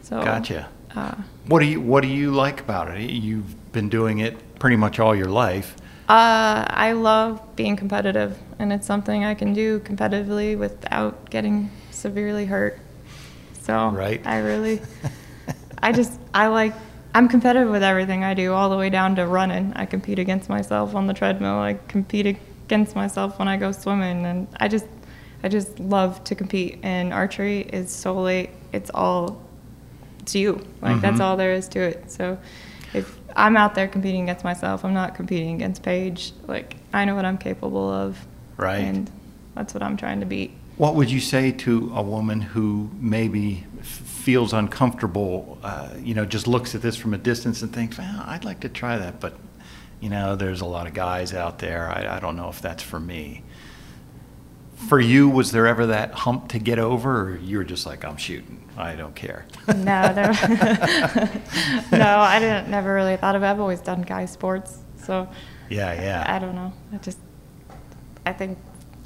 So. 0.02 0.22
Gotcha. 0.22 0.68
Uh, 0.94 1.14
What 1.46 1.60
do 1.60 1.66
you 1.66 1.80
what 1.80 2.02
do 2.02 2.08
you 2.08 2.30
like 2.30 2.60
about 2.60 2.96
it? 2.96 3.10
You've 3.10 3.72
been 3.72 3.88
doing 3.88 4.18
it 4.20 4.58
pretty 4.58 4.76
much 4.76 4.98
all 4.98 5.14
your 5.14 5.28
life. 5.28 5.76
Uh, 6.08 6.64
I 6.66 6.92
love 6.92 7.40
being 7.54 7.76
competitive, 7.76 8.38
and 8.58 8.72
it's 8.72 8.86
something 8.86 9.24
I 9.24 9.34
can 9.34 9.52
do 9.52 9.80
competitively 9.80 10.56
without 10.58 11.28
getting 11.28 11.70
severely 11.90 12.46
hurt. 12.46 12.80
So 13.60 13.90
Right. 13.90 14.26
I 14.26 14.38
really, 14.38 14.80
I 15.82 15.92
just, 15.92 16.18
I 16.32 16.46
like, 16.46 16.72
I'm 17.14 17.28
competitive 17.28 17.68
with 17.68 17.82
everything 17.82 18.24
I 18.24 18.32
do, 18.32 18.54
all 18.54 18.70
the 18.70 18.76
way 18.78 18.88
down 18.88 19.16
to 19.16 19.26
running. 19.26 19.74
I 19.76 19.84
compete 19.84 20.18
against 20.18 20.48
myself 20.48 20.94
on 20.94 21.06
the 21.06 21.12
treadmill. 21.12 21.58
I 21.58 21.74
compete 21.88 22.24
against 22.26 22.96
myself 22.96 23.38
when 23.38 23.46
I 23.48 23.58
go 23.58 23.70
swimming, 23.72 24.24
and 24.24 24.48
I 24.58 24.68
just, 24.68 24.86
I 25.42 25.48
just 25.48 25.78
love 25.78 26.22
to 26.24 26.34
compete. 26.34 26.78
And 26.82 27.12
archery 27.12 27.60
is 27.60 27.90
solely, 27.90 28.50
it's 28.72 28.90
all, 28.92 29.40
it's 30.20 30.34
you. 30.34 30.64
Like 30.82 31.00
that's 31.00 31.18
Mhm. 31.18 31.24
all 31.24 31.36
there 31.36 31.52
is 31.52 31.68
to 31.68 31.80
it. 31.80 32.10
So 32.10 32.38
if 32.94 33.16
I'm 33.36 33.56
out 33.56 33.74
there 33.74 33.86
competing 33.88 34.24
against 34.24 34.44
myself, 34.44 34.84
I'm 34.84 34.94
not 34.94 35.14
competing 35.14 35.54
against 35.54 35.82
Paige. 35.82 36.32
Like 36.46 36.76
I 36.92 37.04
know 37.04 37.14
what 37.14 37.24
I'm 37.24 37.38
capable 37.38 37.88
of. 37.90 38.18
Right. 38.56 38.78
And 38.78 39.10
that's 39.54 39.74
what 39.74 39.82
I'm 39.82 39.96
trying 39.96 40.20
to 40.20 40.26
beat. 40.26 40.50
What 40.76 40.94
would 40.94 41.10
you 41.10 41.20
say 41.20 41.50
to 41.52 41.92
a 41.94 42.02
woman 42.02 42.40
who 42.40 42.88
maybe 43.00 43.64
feels 43.82 44.52
uncomfortable, 44.52 45.58
uh, 45.62 45.88
you 46.00 46.14
know, 46.14 46.24
just 46.24 46.46
looks 46.46 46.74
at 46.74 46.82
this 46.82 46.96
from 46.96 47.14
a 47.14 47.18
distance 47.18 47.62
and 47.62 47.72
thinks, 47.72 47.98
well, 47.98 48.24
I'd 48.26 48.44
like 48.44 48.60
to 48.60 48.68
try 48.68 48.96
that, 48.96 49.18
but, 49.18 49.34
you 50.00 50.08
know, 50.08 50.36
there's 50.36 50.60
a 50.60 50.64
lot 50.66 50.86
of 50.86 50.94
guys 50.94 51.34
out 51.34 51.58
there. 51.58 51.88
I, 51.88 52.16
I 52.16 52.20
don't 52.20 52.36
know 52.36 52.48
if 52.48 52.60
that's 52.62 52.82
for 52.82 53.00
me. 53.00 53.42
For 54.86 55.00
you, 55.00 55.28
was 55.28 55.50
there 55.52 55.66
ever 55.66 55.86
that 55.86 56.12
hump 56.12 56.48
to 56.50 56.58
get 56.58 56.78
over, 56.78 57.32
or 57.32 57.36
you 57.38 57.58
were 57.58 57.64
just 57.64 57.84
like, 57.84 58.04
I'm 58.04 58.16
shooting, 58.16 58.62
I 58.76 58.94
don't 58.94 59.14
care? 59.14 59.44
No, 59.66 60.12
there, 60.14 60.32
no, 61.92 62.18
I 62.18 62.38
didn't. 62.38 62.70
Never 62.70 62.94
really 62.94 63.16
thought 63.16 63.34
of. 63.34 63.42
it. 63.42 63.46
I've 63.46 63.60
always 63.60 63.80
done 63.80 64.02
guy 64.02 64.24
sports, 64.24 64.78
so 65.02 65.28
Yeah, 65.68 65.92
yeah. 65.94 66.24
I 66.26 66.38
don't 66.38 66.54
know. 66.54 66.72
I 66.92 66.98
just, 66.98 67.18
I 68.24 68.32
think, 68.32 68.56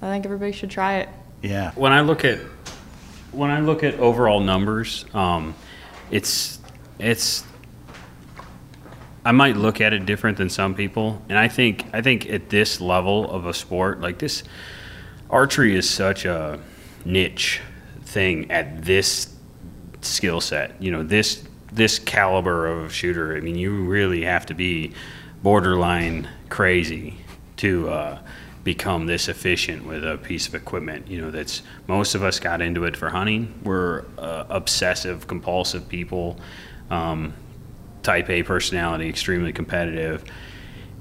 I 0.02 0.06
think 0.06 0.24
everybody 0.24 0.52
should 0.52 0.70
try 0.70 0.98
it. 0.98 1.08
Yeah. 1.42 1.72
When 1.74 1.92
I 1.92 2.02
look 2.02 2.24
at 2.24 2.38
when 3.32 3.50
I 3.50 3.60
look 3.60 3.82
at 3.82 3.94
overall 3.94 4.40
numbers, 4.40 5.04
um, 5.14 5.54
it's 6.10 6.60
it's 6.98 7.44
I 9.24 9.32
might 9.32 9.56
look 9.56 9.80
at 9.80 9.92
it 9.92 10.04
different 10.04 10.36
than 10.36 10.48
some 10.50 10.74
people, 10.74 11.22
and 11.28 11.38
I 11.38 11.48
think 11.48 11.86
I 11.92 12.02
think 12.02 12.28
at 12.28 12.50
this 12.50 12.80
level 12.80 13.28
of 13.30 13.46
a 13.46 13.54
sport 13.54 14.00
like 14.00 14.18
this, 14.18 14.42
archery 15.32 15.74
is 15.74 15.88
such 15.88 16.24
a 16.24 16.60
niche 17.04 17.60
thing 18.04 18.50
at 18.50 18.84
this 18.84 19.34
skill 20.02 20.40
set. 20.40 20.80
You 20.80 20.92
know, 20.92 21.02
this 21.02 21.44
this 21.72 21.98
caliber 21.98 22.66
of 22.66 22.92
shooter. 22.92 23.34
I 23.34 23.40
mean, 23.40 23.56
you 23.56 23.84
really 23.84 24.22
have 24.24 24.46
to 24.46 24.54
be 24.54 24.92
borderline 25.42 26.28
crazy 26.50 27.16
to 27.56 27.88
uh, 27.88 28.18
become 28.62 29.06
this 29.06 29.28
efficient 29.28 29.86
with 29.86 30.04
a 30.04 30.18
piece 30.18 30.46
of 30.46 30.54
equipment. 30.54 31.08
You 31.08 31.22
know, 31.22 31.30
that's 31.30 31.62
most 31.86 32.14
of 32.14 32.22
us 32.22 32.38
got 32.38 32.60
into 32.60 32.84
it 32.84 32.96
for 32.96 33.08
hunting. 33.08 33.58
We're 33.64 34.04
uh, 34.18 34.44
obsessive, 34.50 35.26
compulsive 35.26 35.88
people. 35.88 36.38
Um, 36.90 37.32
type 38.02 38.28
A 38.30 38.42
personality, 38.42 39.08
extremely 39.08 39.52
competitive. 39.52 40.24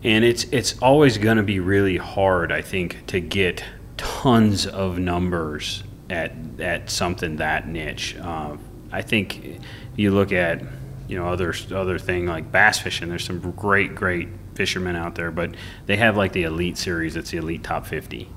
And 0.04 0.24
it's 0.24 0.46
it's 0.46 0.80
always 0.82 1.18
going 1.18 1.38
to 1.38 1.44
be 1.44 1.60
really 1.60 1.98
hard, 1.98 2.52
I 2.52 2.62
think, 2.62 3.06
to 3.08 3.20
get 3.20 3.64
tons 3.98 4.68
of 4.68 5.00
numbers 5.00 5.84
at 6.10 6.34
at 6.60 6.90
something 6.90 7.38
that 7.38 7.68
niche. 7.68 8.16
Uh, 8.18 8.58
I 8.92 9.02
think 9.02 9.62
you 9.96 10.12
look 10.12 10.32
at 10.32 10.62
you 11.08 11.18
know 11.18 11.28
other 11.28 11.54
other 11.74 11.98
thing 11.98 12.26
like 12.26 12.52
bass 12.52 12.80
fishing. 12.80 13.10
There's 13.10 13.24
some 13.24 13.40
great 13.52 13.96
great 13.96 14.30
fishermen 14.56 14.96
out 14.96 15.16
there, 15.16 15.32
but 15.32 15.56
they 15.86 15.98
have 15.98 16.18
like 16.18 16.34
the 16.34 16.44
elite 16.44 16.78
series. 16.78 17.16
It's 17.16 17.32
the 17.32 17.38
elite 17.38 17.64
top 17.64 17.86
50, 17.88 18.30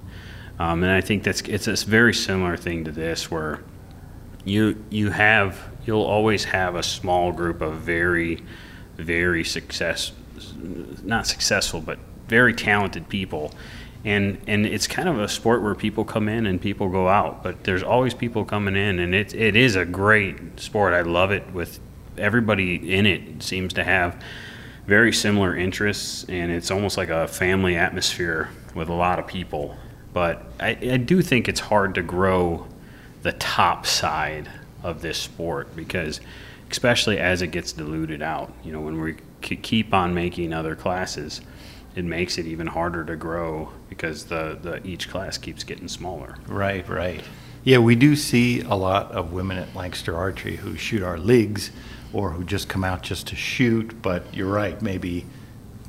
um, 0.59 0.83
and 0.83 0.93
I 0.93 1.01
think 1.01 1.25
that's 1.25 1.43
it's 1.43 1.67
a 1.67 1.77
very 1.87 2.15
similar 2.15 2.57
thing 2.57 2.85
to 2.85 2.93
this 2.93 3.31
where 3.31 3.63
you 4.45 4.85
you 4.91 5.11
have 5.11 5.59
you'll 5.85 6.03
always 6.03 6.45
have 6.45 6.75
a 6.77 6.83
small 6.83 7.33
group 7.33 7.61
of 7.61 7.75
very 7.79 8.43
very 8.97 9.43
success 9.43 10.13
not 11.03 11.27
successful 11.27 11.81
but 11.81 11.99
very 12.29 12.55
talented 12.55 13.09
people 13.09 13.53
and 14.05 14.39
and 14.47 14.67
it's 14.67 14.87
kind 14.87 15.09
of 15.09 15.19
a 15.19 15.29
sport 15.29 15.63
where 15.63 15.75
people 15.75 16.05
come 16.05 16.29
in 16.29 16.47
and 16.47 16.61
people 16.61 16.89
go 16.91 17.09
out 17.09 17.43
but 17.43 17.65
there's 17.65 17.83
always 17.83 18.13
people 18.13 18.45
coming 18.45 18.77
in 18.77 18.99
and 18.99 19.15
it 19.15 19.35
it 19.35 19.57
is 19.57 19.77
a 19.77 19.85
great 19.85 20.61
sport. 20.61 20.93
I 20.93 21.03
love 21.03 21.31
it 21.31 21.53
with 21.53 21.81
everybody 22.19 22.95
in 22.95 23.07
it 23.07 23.43
seems 23.43 23.73
to 23.75 23.85
have 23.85 24.23
very 24.87 25.13
similar 25.13 25.57
interests 25.57 26.25
and 26.29 26.53
it's 26.53 26.71
almost 26.71 26.97
like 26.97 27.09
a 27.09 27.27
family 27.27 27.77
atmosphere 27.77 28.51
with 28.75 28.89
a 28.89 28.93
lot 28.93 29.19
of 29.19 29.27
people. 29.27 29.77
But 30.13 30.45
I, 30.61 30.71
I 30.71 30.97
do 30.99 31.23
think 31.23 31.49
it's 31.49 31.61
hard 31.61 31.95
to 31.97 32.03
grow 32.03 32.67
the 33.23 33.33
top 33.33 33.87
side 33.87 34.51
of 34.83 35.01
this 35.01 35.19
sport 35.19 35.75
because 35.75 36.21
especially 36.71 37.19
as 37.19 37.41
it 37.41 37.49
gets 37.49 37.73
diluted 37.73 38.21
out 38.21 38.53
you 38.63 38.73
know 38.73 38.81
when 38.81 39.01
we 39.01 39.17
keep 39.41 39.95
on 39.95 40.13
making 40.13 40.53
other 40.53 40.75
classes 40.75 41.41
it 41.95 42.05
makes 42.05 42.39
it 42.39 42.47
even 42.47 42.67
harder 42.67 43.05
to 43.05 43.17
grow 43.17 43.71
because 43.89 44.25
the, 44.27 44.59
the 44.61 44.85
each 44.87 45.09
class 45.09 45.39
keeps 45.39 45.65
getting 45.65 45.89
smaller 45.89 46.37
Right, 46.49 46.89
right. 46.89 47.23
Yeah, 47.63 47.79
we 47.79 47.95
do 47.95 48.15
see 48.15 48.61
a 48.61 48.75
lot 48.75 49.11
of 49.13 49.33
women 49.33 49.57
at 49.57 49.75
Lancaster 49.75 50.15
Archery 50.15 50.57
who 50.57 50.77
shoot 50.77 51.03
our 51.03 51.17
leagues 51.17 51.71
or 52.13 52.31
who 52.31 52.45
just 52.45 52.69
come 52.69 52.85
out 52.85 53.03
just 53.03 53.27
to 53.29 53.37
shoot, 53.37 54.03
but 54.03 54.23
you're 54.35 54.51
right, 54.53 54.81
maybe 54.83 55.25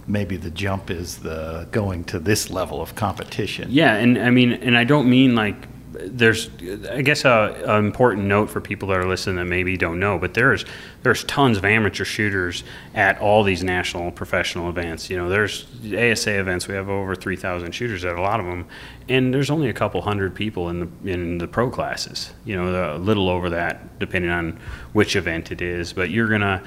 maybe 0.07 0.37
the 0.37 0.51
jump 0.51 0.89
is 0.91 1.17
the 1.17 1.67
going 1.71 2.03
to 2.05 2.19
this 2.19 2.49
level 2.51 2.79
of 2.81 2.93
competition. 2.93 3.67
yeah 3.71 3.95
and 3.95 4.19
i 4.19 4.29
mean 4.29 4.51
and 4.51 4.77
i 4.77 4.83
don't 4.83 5.09
mean 5.09 5.33
like 5.33 5.67
there's, 5.99 6.49
I 6.89 7.01
guess, 7.01 7.25
a, 7.25 7.63
a, 7.65 7.77
important 7.77 8.27
note 8.27 8.49
for 8.49 8.61
people 8.61 8.89
that 8.89 8.97
are 8.97 9.07
listening 9.07 9.37
that 9.37 9.45
maybe 9.45 9.77
don't 9.77 9.99
know, 9.99 10.17
but 10.17 10.33
there's 10.33 10.65
there's 11.03 11.23
tons 11.23 11.57
of 11.57 11.65
amateur 11.65 12.05
shooters 12.05 12.63
at 12.93 13.19
all 13.19 13.43
these 13.43 13.63
national 13.63 14.11
professional 14.11 14.69
events. 14.69 15.09
You 15.09 15.17
know, 15.17 15.29
there's 15.29 15.65
ASA 15.85 16.39
events. 16.39 16.67
We 16.67 16.75
have 16.75 16.89
over 16.89 17.15
3,000 17.15 17.71
shooters 17.71 18.03
at 18.03 18.15
a 18.15 18.21
lot 18.21 18.39
of 18.39 18.45
them, 18.45 18.65
and 19.07 19.33
there's 19.33 19.49
only 19.49 19.69
a 19.69 19.73
couple 19.73 20.01
hundred 20.01 20.35
people 20.35 20.69
in 20.69 20.79
the 20.79 21.11
in 21.11 21.37
the 21.37 21.47
pro 21.47 21.69
classes. 21.69 22.33
You 22.45 22.55
know, 22.55 22.95
a 22.95 22.97
little 22.97 23.29
over 23.29 23.49
that, 23.51 23.99
depending 23.99 24.31
on 24.31 24.59
which 24.93 25.15
event 25.15 25.51
it 25.51 25.61
is. 25.61 25.93
But 25.93 26.09
you're 26.09 26.27
gonna 26.27 26.63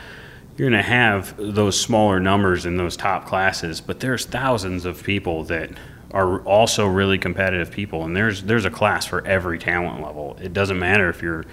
you're 0.58 0.68
going 0.68 0.82
to 0.82 0.88
have 0.88 1.36
those 1.38 1.80
smaller 1.80 2.18
numbers 2.18 2.66
in 2.66 2.76
those 2.76 2.96
top 2.96 3.26
classes, 3.26 3.80
but 3.80 4.00
there's 4.00 4.26
thousands 4.26 4.84
of 4.84 5.04
people 5.04 5.44
that 5.44 5.70
are 6.11 6.40
also 6.40 6.87
really 6.87 7.18
competitive 7.18 7.71
people, 7.71 8.05
and 8.05 8.16
there's 8.16 8.42
there's 8.42 8.64
a 8.64 8.71
class 8.71 9.07
for 9.07 9.27
every 9.27 9.59
talent 9.59 10.03
level. 10.03 10.37
It 10.40 10.53
doesn't 10.53 10.79
matter 10.79 11.09
if 11.09 11.23
you're 11.23 11.44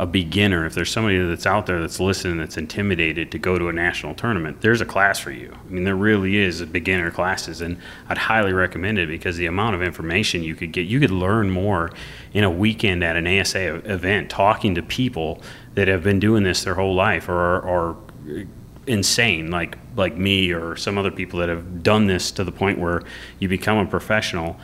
a 0.00 0.06
beginner, 0.06 0.64
if 0.64 0.74
there's 0.74 0.90
somebody 0.90 1.18
that's 1.18 1.44
out 1.44 1.66
there 1.66 1.78
that's 1.78 2.00
listening 2.00 2.38
that's 2.38 2.56
intimidated 2.56 3.30
to 3.30 3.38
go 3.38 3.58
to 3.58 3.68
a 3.68 3.72
national 3.72 4.14
tournament, 4.14 4.62
there's 4.62 4.80
a 4.80 4.86
class 4.86 5.18
for 5.18 5.30
you. 5.30 5.52
I 5.52 5.70
mean, 5.70 5.84
there 5.84 5.94
really 5.94 6.38
is 6.38 6.62
beginner 6.62 7.10
classes, 7.10 7.60
and 7.60 7.76
I'd 8.08 8.16
highly 8.16 8.54
recommend 8.54 8.98
it 8.98 9.08
because 9.08 9.36
the 9.36 9.44
amount 9.44 9.74
of 9.74 9.82
information 9.82 10.42
you 10.42 10.54
could 10.54 10.72
get, 10.72 10.86
you 10.86 11.00
could 11.00 11.10
learn 11.10 11.50
more 11.50 11.90
in 12.32 12.44
a 12.44 12.50
weekend 12.50 13.04
at 13.04 13.16
an 13.16 13.26
ASA 13.26 13.76
event 13.92 14.30
talking 14.30 14.74
to 14.74 14.82
people 14.82 15.42
that 15.74 15.86
have 15.86 16.02
been 16.02 16.18
doing 16.18 16.44
this 16.44 16.64
their 16.64 16.76
whole 16.76 16.94
life 16.94 17.28
or 17.28 17.34
are 17.36 17.96
insane 18.90 19.50
like 19.50 19.78
like 19.96 20.16
me 20.16 20.50
or 20.50 20.76
some 20.76 20.98
other 20.98 21.10
people 21.10 21.38
that 21.38 21.48
have 21.48 21.82
done 21.82 22.06
this 22.06 22.32
to 22.32 22.42
the 22.42 22.50
point 22.50 22.78
where 22.78 23.02
you 23.38 23.48
become 23.48 23.78
a 23.78 23.86
professional 23.86 24.56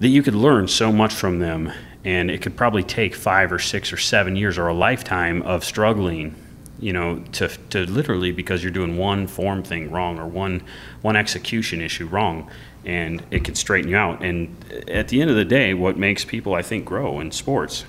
that 0.00 0.08
you 0.08 0.22
could 0.22 0.34
learn 0.34 0.66
so 0.66 0.90
much 0.90 1.14
from 1.14 1.38
them. 1.38 1.70
And 2.02 2.30
it 2.30 2.40
could 2.40 2.56
probably 2.56 2.82
take 2.82 3.14
5 3.14 3.52
or 3.52 3.58
6 3.58 3.92
or 3.92 3.98
7 3.98 4.34
years 4.34 4.56
or 4.56 4.68
a 4.68 4.74
lifetime 4.74 5.42
of 5.42 5.64
struggling 5.64 6.34
you 6.78 6.94
know 6.94 7.22
to 7.32 7.48
to 7.68 7.84
literally 7.84 8.32
because 8.32 8.62
you're 8.62 8.72
doing 8.72 8.96
one 8.96 9.26
form 9.26 9.62
thing 9.62 9.90
wrong 9.90 10.18
or 10.18 10.26
one 10.26 10.62
one 11.02 11.14
execution 11.14 11.82
issue 11.82 12.06
wrong 12.06 12.50
and 12.86 13.22
it 13.30 13.44
can 13.44 13.54
straighten 13.54 13.90
you 13.90 13.96
out. 13.96 14.24
And 14.24 14.56
at 14.88 15.08
the 15.08 15.20
end 15.20 15.28
of 15.28 15.36
the 15.36 15.44
day 15.44 15.74
what 15.74 15.98
makes 15.98 16.24
people 16.24 16.54
I 16.54 16.62
think 16.62 16.86
grow 16.86 17.20
in 17.20 17.30
sports 17.30 17.84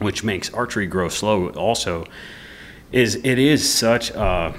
which 0.00 0.22
makes 0.22 0.52
archery 0.52 0.86
grow 0.86 1.08
slow 1.08 1.48
also 1.50 2.04
is 2.92 3.14
it 3.16 3.38
is 3.38 3.66
such 3.66 4.10
a 4.10 4.54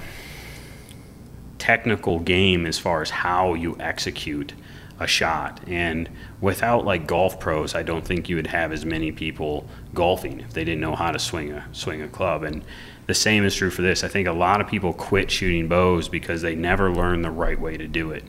technical 1.62 2.18
game 2.18 2.66
as 2.66 2.80
far 2.80 3.04
as 3.04 3.12
how 3.12 3.54
you 3.54 3.78
execute 3.80 4.52
a 5.00 5.06
shot. 5.06 5.62
And 5.68 6.10
without 6.42 6.86
like 6.86 7.06
golf 7.06 7.40
pros, 7.40 7.76
I 7.76 7.84
don't 7.84 8.04
think 8.04 8.28
you 8.28 8.36
would 8.36 8.48
have 8.48 8.72
as 8.72 8.84
many 8.84 9.12
people 9.12 9.68
golfing 9.94 10.40
if 10.40 10.54
they 10.54 10.64
didn't 10.64 10.82
know 10.82 10.96
how 10.96 11.12
to 11.12 11.20
swing 11.20 11.52
a 11.52 11.64
swing 11.72 12.02
a 12.02 12.08
club. 12.08 12.42
And 12.42 12.64
the 13.06 13.14
same 13.14 13.46
is 13.46 13.56
true 13.56 13.70
for 13.70 13.84
this. 13.84 14.04
I 14.04 14.08
think 14.08 14.28
a 14.28 14.34
lot 14.34 14.60
of 14.60 14.68
people 14.68 14.92
quit 14.92 15.30
shooting 15.30 15.68
bows 15.68 16.10
because 16.10 16.42
they 16.42 16.56
never 16.56 16.92
learn 16.92 17.22
the 17.22 17.30
right 17.30 17.60
way 17.60 17.78
to 17.78 17.88
do 17.88 18.10
it. 18.10 18.24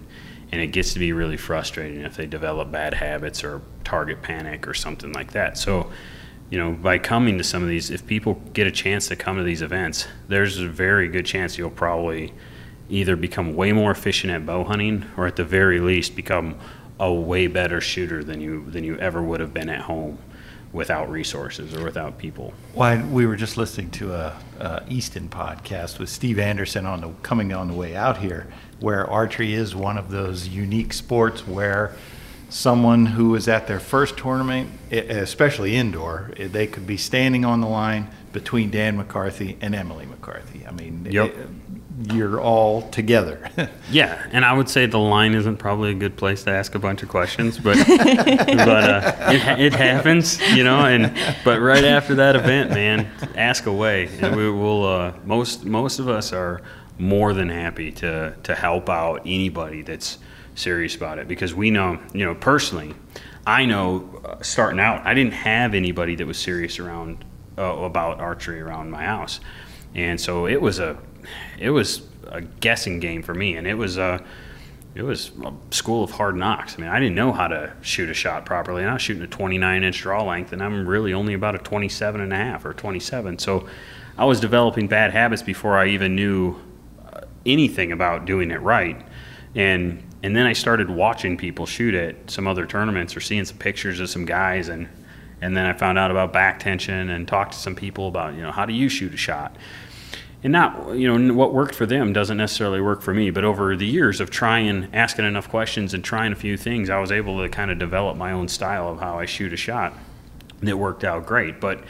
And 0.52 0.60
it 0.60 0.66
gets 0.66 0.92
to 0.92 0.98
be 0.98 1.14
really 1.14 1.38
frustrating 1.38 2.02
if 2.02 2.14
they 2.14 2.26
develop 2.26 2.70
bad 2.70 2.92
habits 2.92 3.42
or 3.42 3.62
target 3.82 4.20
panic 4.20 4.68
or 4.68 4.74
something 4.74 5.10
like 5.14 5.32
that. 5.32 5.56
So 5.56 5.90
you 6.50 6.58
know, 6.58 6.72
by 6.72 6.98
coming 6.98 7.38
to 7.38 7.44
some 7.44 7.62
of 7.62 7.70
these, 7.70 7.90
if 7.90 8.06
people 8.06 8.34
get 8.52 8.66
a 8.66 8.70
chance 8.70 9.08
to 9.08 9.16
come 9.16 9.38
to 9.38 9.42
these 9.42 9.62
events, 9.62 10.06
there's 10.28 10.58
a 10.58 10.68
very 10.68 11.08
good 11.08 11.24
chance 11.24 11.56
you'll 11.56 11.70
probably 11.70 12.34
either 12.92 13.16
become 13.16 13.54
way 13.54 13.72
more 13.72 13.90
efficient 13.90 14.32
at 14.32 14.44
bow 14.44 14.62
hunting 14.64 15.04
or 15.16 15.26
at 15.26 15.36
the 15.36 15.44
very 15.44 15.80
least 15.80 16.14
become 16.14 16.54
a 17.00 17.12
way 17.12 17.46
better 17.46 17.80
shooter 17.80 18.22
than 18.22 18.40
you 18.40 18.70
than 18.70 18.84
you 18.84 18.96
ever 18.98 19.22
would 19.22 19.40
have 19.40 19.54
been 19.54 19.68
at 19.68 19.80
home 19.80 20.18
without 20.72 21.10
resources 21.10 21.74
or 21.74 21.84
without 21.84 22.18
people. 22.18 22.52
Why 22.74 23.02
we 23.02 23.26
were 23.26 23.36
just 23.36 23.56
listening 23.56 23.90
to 23.92 24.14
a, 24.14 24.36
a, 24.58 24.82
Easton 24.88 25.28
podcast 25.28 25.98
with 25.98 26.08
Steve 26.08 26.38
Anderson 26.38 26.86
on 26.86 27.00
the 27.00 27.10
coming 27.22 27.52
on 27.52 27.68
the 27.68 27.74
way 27.74 27.94
out 27.94 28.18
here, 28.18 28.46
where 28.80 29.08
archery 29.08 29.52
is 29.52 29.74
one 29.74 29.98
of 29.98 30.10
those 30.10 30.48
unique 30.48 30.92
sports 30.92 31.46
where 31.46 31.94
someone 32.48 33.06
who 33.06 33.30
was 33.30 33.48
at 33.48 33.66
their 33.66 33.80
first 33.80 34.16
tournament, 34.16 34.70
especially 34.90 35.76
indoor, 35.76 36.30
eh, 36.36 36.48
they 36.50 36.66
could 36.66 36.86
be 36.86 36.96
standing 36.96 37.44
on 37.44 37.60
the 37.60 37.66
line 37.66 38.08
between 38.32 38.70
Dan 38.70 38.96
McCarthy 38.96 39.56
and 39.60 39.74
Emily 39.74 40.06
McCarthy. 40.06 40.66
I 40.66 40.70
mean, 40.70 41.06
yep. 41.10 41.34
it, 41.34 41.48
you're 42.10 42.40
all 42.40 42.82
together. 42.90 43.50
yeah, 43.90 44.26
and 44.32 44.44
I 44.44 44.52
would 44.52 44.68
say 44.68 44.86
the 44.86 44.98
line 44.98 45.34
isn't 45.34 45.58
probably 45.58 45.90
a 45.90 45.94
good 45.94 46.16
place 46.16 46.42
to 46.44 46.50
ask 46.50 46.74
a 46.74 46.78
bunch 46.78 47.02
of 47.02 47.08
questions, 47.08 47.58
but 47.58 47.76
but 47.86 48.68
uh, 48.68 49.12
it, 49.28 49.60
it 49.60 49.74
happens, 49.74 50.40
you 50.52 50.64
know. 50.64 50.84
And 50.84 51.14
but 51.44 51.60
right 51.60 51.84
after 51.84 52.14
that 52.16 52.36
event, 52.36 52.70
man, 52.70 53.10
ask 53.36 53.66
away, 53.66 54.08
and 54.20 54.34
we 54.34 54.50
will. 54.50 54.84
Uh, 54.84 55.12
most 55.24 55.64
most 55.64 55.98
of 55.98 56.08
us 56.08 56.32
are 56.32 56.62
more 56.98 57.32
than 57.32 57.48
happy 57.48 57.92
to 57.92 58.34
to 58.42 58.54
help 58.54 58.88
out 58.88 59.20
anybody 59.24 59.82
that's 59.82 60.18
serious 60.54 60.94
about 60.94 61.18
it 61.18 61.28
because 61.28 61.54
we 61.54 61.70
know, 61.70 61.98
you 62.12 62.24
know, 62.24 62.34
personally, 62.34 62.94
I 63.46 63.64
know 63.64 64.20
uh, 64.24 64.42
starting 64.42 64.80
out, 64.80 65.06
I 65.06 65.14
didn't 65.14 65.32
have 65.32 65.74
anybody 65.74 66.14
that 66.16 66.26
was 66.26 66.38
serious 66.38 66.78
around 66.78 67.24
uh, 67.58 67.62
about 67.62 68.20
archery 68.20 68.60
around 68.60 68.90
my 68.90 69.04
house, 69.04 69.40
and 69.94 70.20
so 70.20 70.46
it 70.46 70.60
was 70.60 70.78
a, 70.78 70.98
it 71.58 71.70
was 71.70 72.02
a 72.28 72.40
guessing 72.40 73.00
game 73.00 73.22
for 73.22 73.34
me, 73.34 73.56
and 73.56 73.66
it 73.66 73.74
was 73.74 73.98
a, 73.98 74.24
it 74.94 75.02
was 75.02 75.30
a 75.44 75.52
school 75.70 76.04
of 76.04 76.10
hard 76.10 76.36
knocks. 76.36 76.76
I 76.76 76.80
mean, 76.80 76.90
I 76.90 76.98
didn't 76.98 77.14
know 77.14 77.32
how 77.32 77.48
to 77.48 77.72
shoot 77.82 78.08
a 78.08 78.14
shot 78.14 78.44
properly, 78.44 78.82
and 78.82 78.90
I 78.90 78.94
was 78.94 79.02
shooting 79.02 79.22
a 79.22 79.26
29 79.26 79.84
inch 79.84 80.00
draw 80.00 80.22
length, 80.24 80.52
and 80.52 80.62
I'm 80.62 80.86
really 80.86 81.12
only 81.12 81.34
about 81.34 81.54
a 81.54 81.58
27 81.58 82.20
and 82.20 82.32
a 82.32 82.36
half 82.36 82.64
or 82.64 82.72
27. 82.72 83.38
So 83.38 83.68
I 84.16 84.24
was 84.24 84.40
developing 84.40 84.88
bad 84.88 85.12
habits 85.12 85.42
before 85.42 85.78
I 85.78 85.88
even 85.88 86.14
knew 86.14 86.56
uh, 87.04 87.22
anything 87.46 87.92
about 87.92 88.24
doing 88.24 88.50
it 88.50 88.60
right, 88.60 89.04
and 89.54 90.02
and 90.24 90.36
then 90.36 90.46
I 90.46 90.52
started 90.52 90.88
watching 90.88 91.36
people 91.36 91.66
shoot 91.66 91.94
at 91.94 92.30
some 92.30 92.46
other 92.46 92.64
tournaments 92.64 93.16
or 93.16 93.20
seeing 93.20 93.44
some 93.44 93.58
pictures 93.58 93.98
of 93.98 94.08
some 94.08 94.24
guys 94.24 94.68
and 94.68 94.88
and 95.42 95.56
then 95.56 95.66
I 95.66 95.72
found 95.72 95.98
out 95.98 96.12
about 96.12 96.32
back 96.32 96.60
tension 96.60 97.10
and 97.10 97.26
talked 97.26 97.52
to 97.52 97.58
some 97.58 97.74
people 97.74 98.06
about, 98.06 98.34
you 98.34 98.42
know, 98.42 98.52
how 98.52 98.64
do 98.64 98.72
you 98.72 98.88
shoot 98.88 99.12
a 99.12 99.16
shot? 99.16 99.56
And 100.44 100.52
not, 100.52 100.96
you 100.96 101.06
know, 101.06 101.34
what 101.34 101.54
worked 101.54 101.74
for 101.74 101.86
them 101.86 102.12
doesn't 102.12 102.36
necessarily 102.36 102.80
work 102.80 103.00
for 103.00 103.14
me, 103.14 103.30
but 103.30 103.44
over 103.44 103.76
the 103.76 103.86
years 103.86 104.20
of 104.20 104.30
trying, 104.30 104.88
asking 104.92 105.24
enough 105.24 105.48
questions 105.48 105.94
and 105.94 106.02
trying 106.02 106.32
a 106.32 106.36
few 106.36 106.56
things, 106.56 106.90
I 106.90 106.98
was 106.98 107.12
able 107.12 107.40
to 107.42 107.48
kind 107.48 107.70
of 107.70 107.78
develop 107.78 108.16
my 108.16 108.32
own 108.32 108.48
style 108.48 108.88
of 108.88 108.98
how 108.98 109.20
I 109.20 109.26
shoot 109.26 109.52
a 109.52 109.56
shot 109.56 109.94
that 110.60 110.76
worked 110.76 111.04
out 111.04 111.26
great. 111.26 111.60
But 111.60 111.84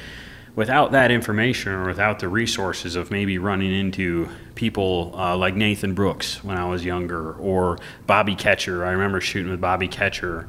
without 0.54 0.92
that 0.92 1.10
information 1.10 1.72
or 1.72 1.86
without 1.86 2.18
the 2.18 2.28
resources 2.28 2.94
of 2.94 3.10
maybe 3.10 3.38
running 3.38 3.72
into 3.72 4.28
people 4.54 5.14
uh, 5.16 5.36
like 5.36 5.54
Nathan 5.54 5.94
Brooks 5.94 6.44
when 6.44 6.58
I 6.58 6.68
was 6.68 6.84
younger 6.84 7.32
or 7.34 7.78
Bobby 8.06 8.34
Ketcher. 8.34 8.84
I 8.84 8.90
remember 8.90 9.20
shooting 9.20 9.50
with 9.50 9.60
Bobby 9.60 9.88
Ketcher 9.88 10.46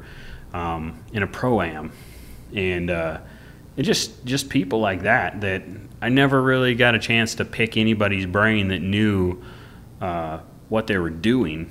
um, 0.52 1.02
in 1.12 1.22
a 1.22 1.26
pro 1.26 1.62
am, 1.62 1.92
and 2.54 2.90
uh, 2.90 3.18
it 3.76 3.82
just 3.82 4.24
just 4.24 4.48
people 4.48 4.80
like 4.80 5.02
that 5.02 5.40
that 5.40 5.62
I 6.00 6.08
never 6.08 6.40
really 6.40 6.74
got 6.74 6.94
a 6.94 6.98
chance 6.98 7.34
to 7.36 7.44
pick 7.44 7.76
anybody's 7.76 8.26
brain 8.26 8.68
that 8.68 8.80
knew 8.80 9.42
uh, 10.00 10.40
what 10.68 10.86
they 10.86 10.98
were 10.98 11.10
doing 11.10 11.70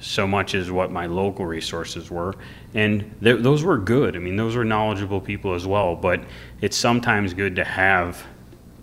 so 0.00 0.26
much 0.26 0.54
as 0.54 0.70
what 0.70 0.90
my 0.90 1.06
local 1.06 1.46
resources 1.46 2.10
were. 2.10 2.34
And 2.74 3.14
th- 3.22 3.40
those 3.40 3.62
were 3.62 3.78
good. 3.78 4.16
I 4.16 4.18
mean, 4.18 4.36
those 4.36 4.56
were 4.56 4.64
knowledgeable 4.64 5.20
people 5.20 5.54
as 5.54 5.66
well. 5.66 5.94
But 5.94 6.22
it's 6.60 6.76
sometimes 6.76 7.34
good 7.34 7.56
to 7.56 7.64
have 7.64 8.24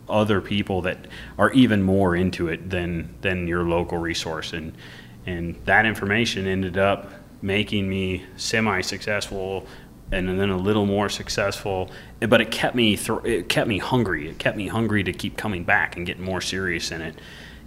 other 0.07 0.41
people 0.41 0.81
that 0.81 1.07
are 1.37 1.51
even 1.51 1.83
more 1.83 2.15
into 2.15 2.47
it 2.47 2.69
than 2.69 3.13
than 3.21 3.47
your 3.47 3.63
local 3.63 3.97
resource. 3.97 4.53
And 4.53 4.73
and 5.25 5.55
that 5.65 5.85
information 5.85 6.47
ended 6.47 6.77
up 6.77 7.11
making 7.41 7.87
me 7.87 8.25
semi-successful 8.35 9.65
and 10.11 10.27
then 10.39 10.49
a 10.49 10.57
little 10.57 10.85
more 10.85 11.07
successful 11.09 11.89
but 12.27 12.41
it 12.41 12.49
kept 12.49 12.75
me 12.75 12.95
th- 12.97 13.19
it 13.23 13.49
kept 13.49 13.67
me 13.67 13.77
hungry 13.77 14.27
it 14.27 14.39
kept 14.39 14.57
me 14.57 14.67
hungry 14.67 15.03
to 15.03 15.13
keep 15.13 15.37
coming 15.37 15.63
back 15.63 15.95
and 15.95 16.05
getting 16.05 16.23
more 16.23 16.41
serious 16.41 16.91
in 16.91 17.01
it 17.01 17.15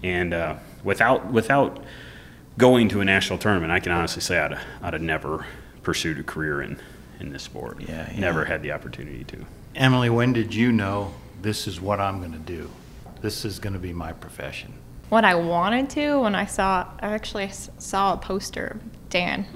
and 0.02 0.34
uh, 0.34 0.56
without 0.82 1.30
without 1.32 1.82
going 2.58 2.88
to 2.90 3.00
a 3.00 3.04
national 3.04 3.38
tournament, 3.38 3.72
I 3.72 3.80
can 3.80 3.92
honestly 3.92 4.22
say 4.22 4.38
I'd, 4.38 4.58
I'd 4.82 4.92
have 4.92 5.02
never 5.02 5.46
pursued 5.82 6.18
a 6.18 6.22
career 6.22 6.62
in, 6.62 6.78
in 7.20 7.32
this 7.32 7.42
sport. 7.42 7.80
Yeah, 7.80 8.10
yeah. 8.12 8.20
Never 8.20 8.44
had 8.44 8.62
the 8.62 8.72
opportunity 8.72 9.24
to. 9.24 9.46
Emily, 9.74 10.10
when 10.10 10.32
did 10.32 10.54
you 10.54 10.70
know 10.70 11.14
this 11.40 11.66
is 11.66 11.80
what 11.80 12.00
I'm 12.00 12.18
going 12.18 12.32
to 12.32 12.38
do? 12.38 12.70
This 13.20 13.44
is 13.44 13.58
going 13.58 13.72
to 13.72 13.78
be 13.78 13.92
my 13.92 14.12
profession. 14.12 14.74
What 15.08 15.24
I 15.24 15.34
wanted 15.34 15.90
to 15.90 16.20
when 16.20 16.34
I 16.34 16.46
saw, 16.46 16.88
I 17.00 17.08
actually 17.14 17.50
saw 17.78 18.14
a 18.14 18.16
poster 18.16 18.80
Dan 19.10 19.46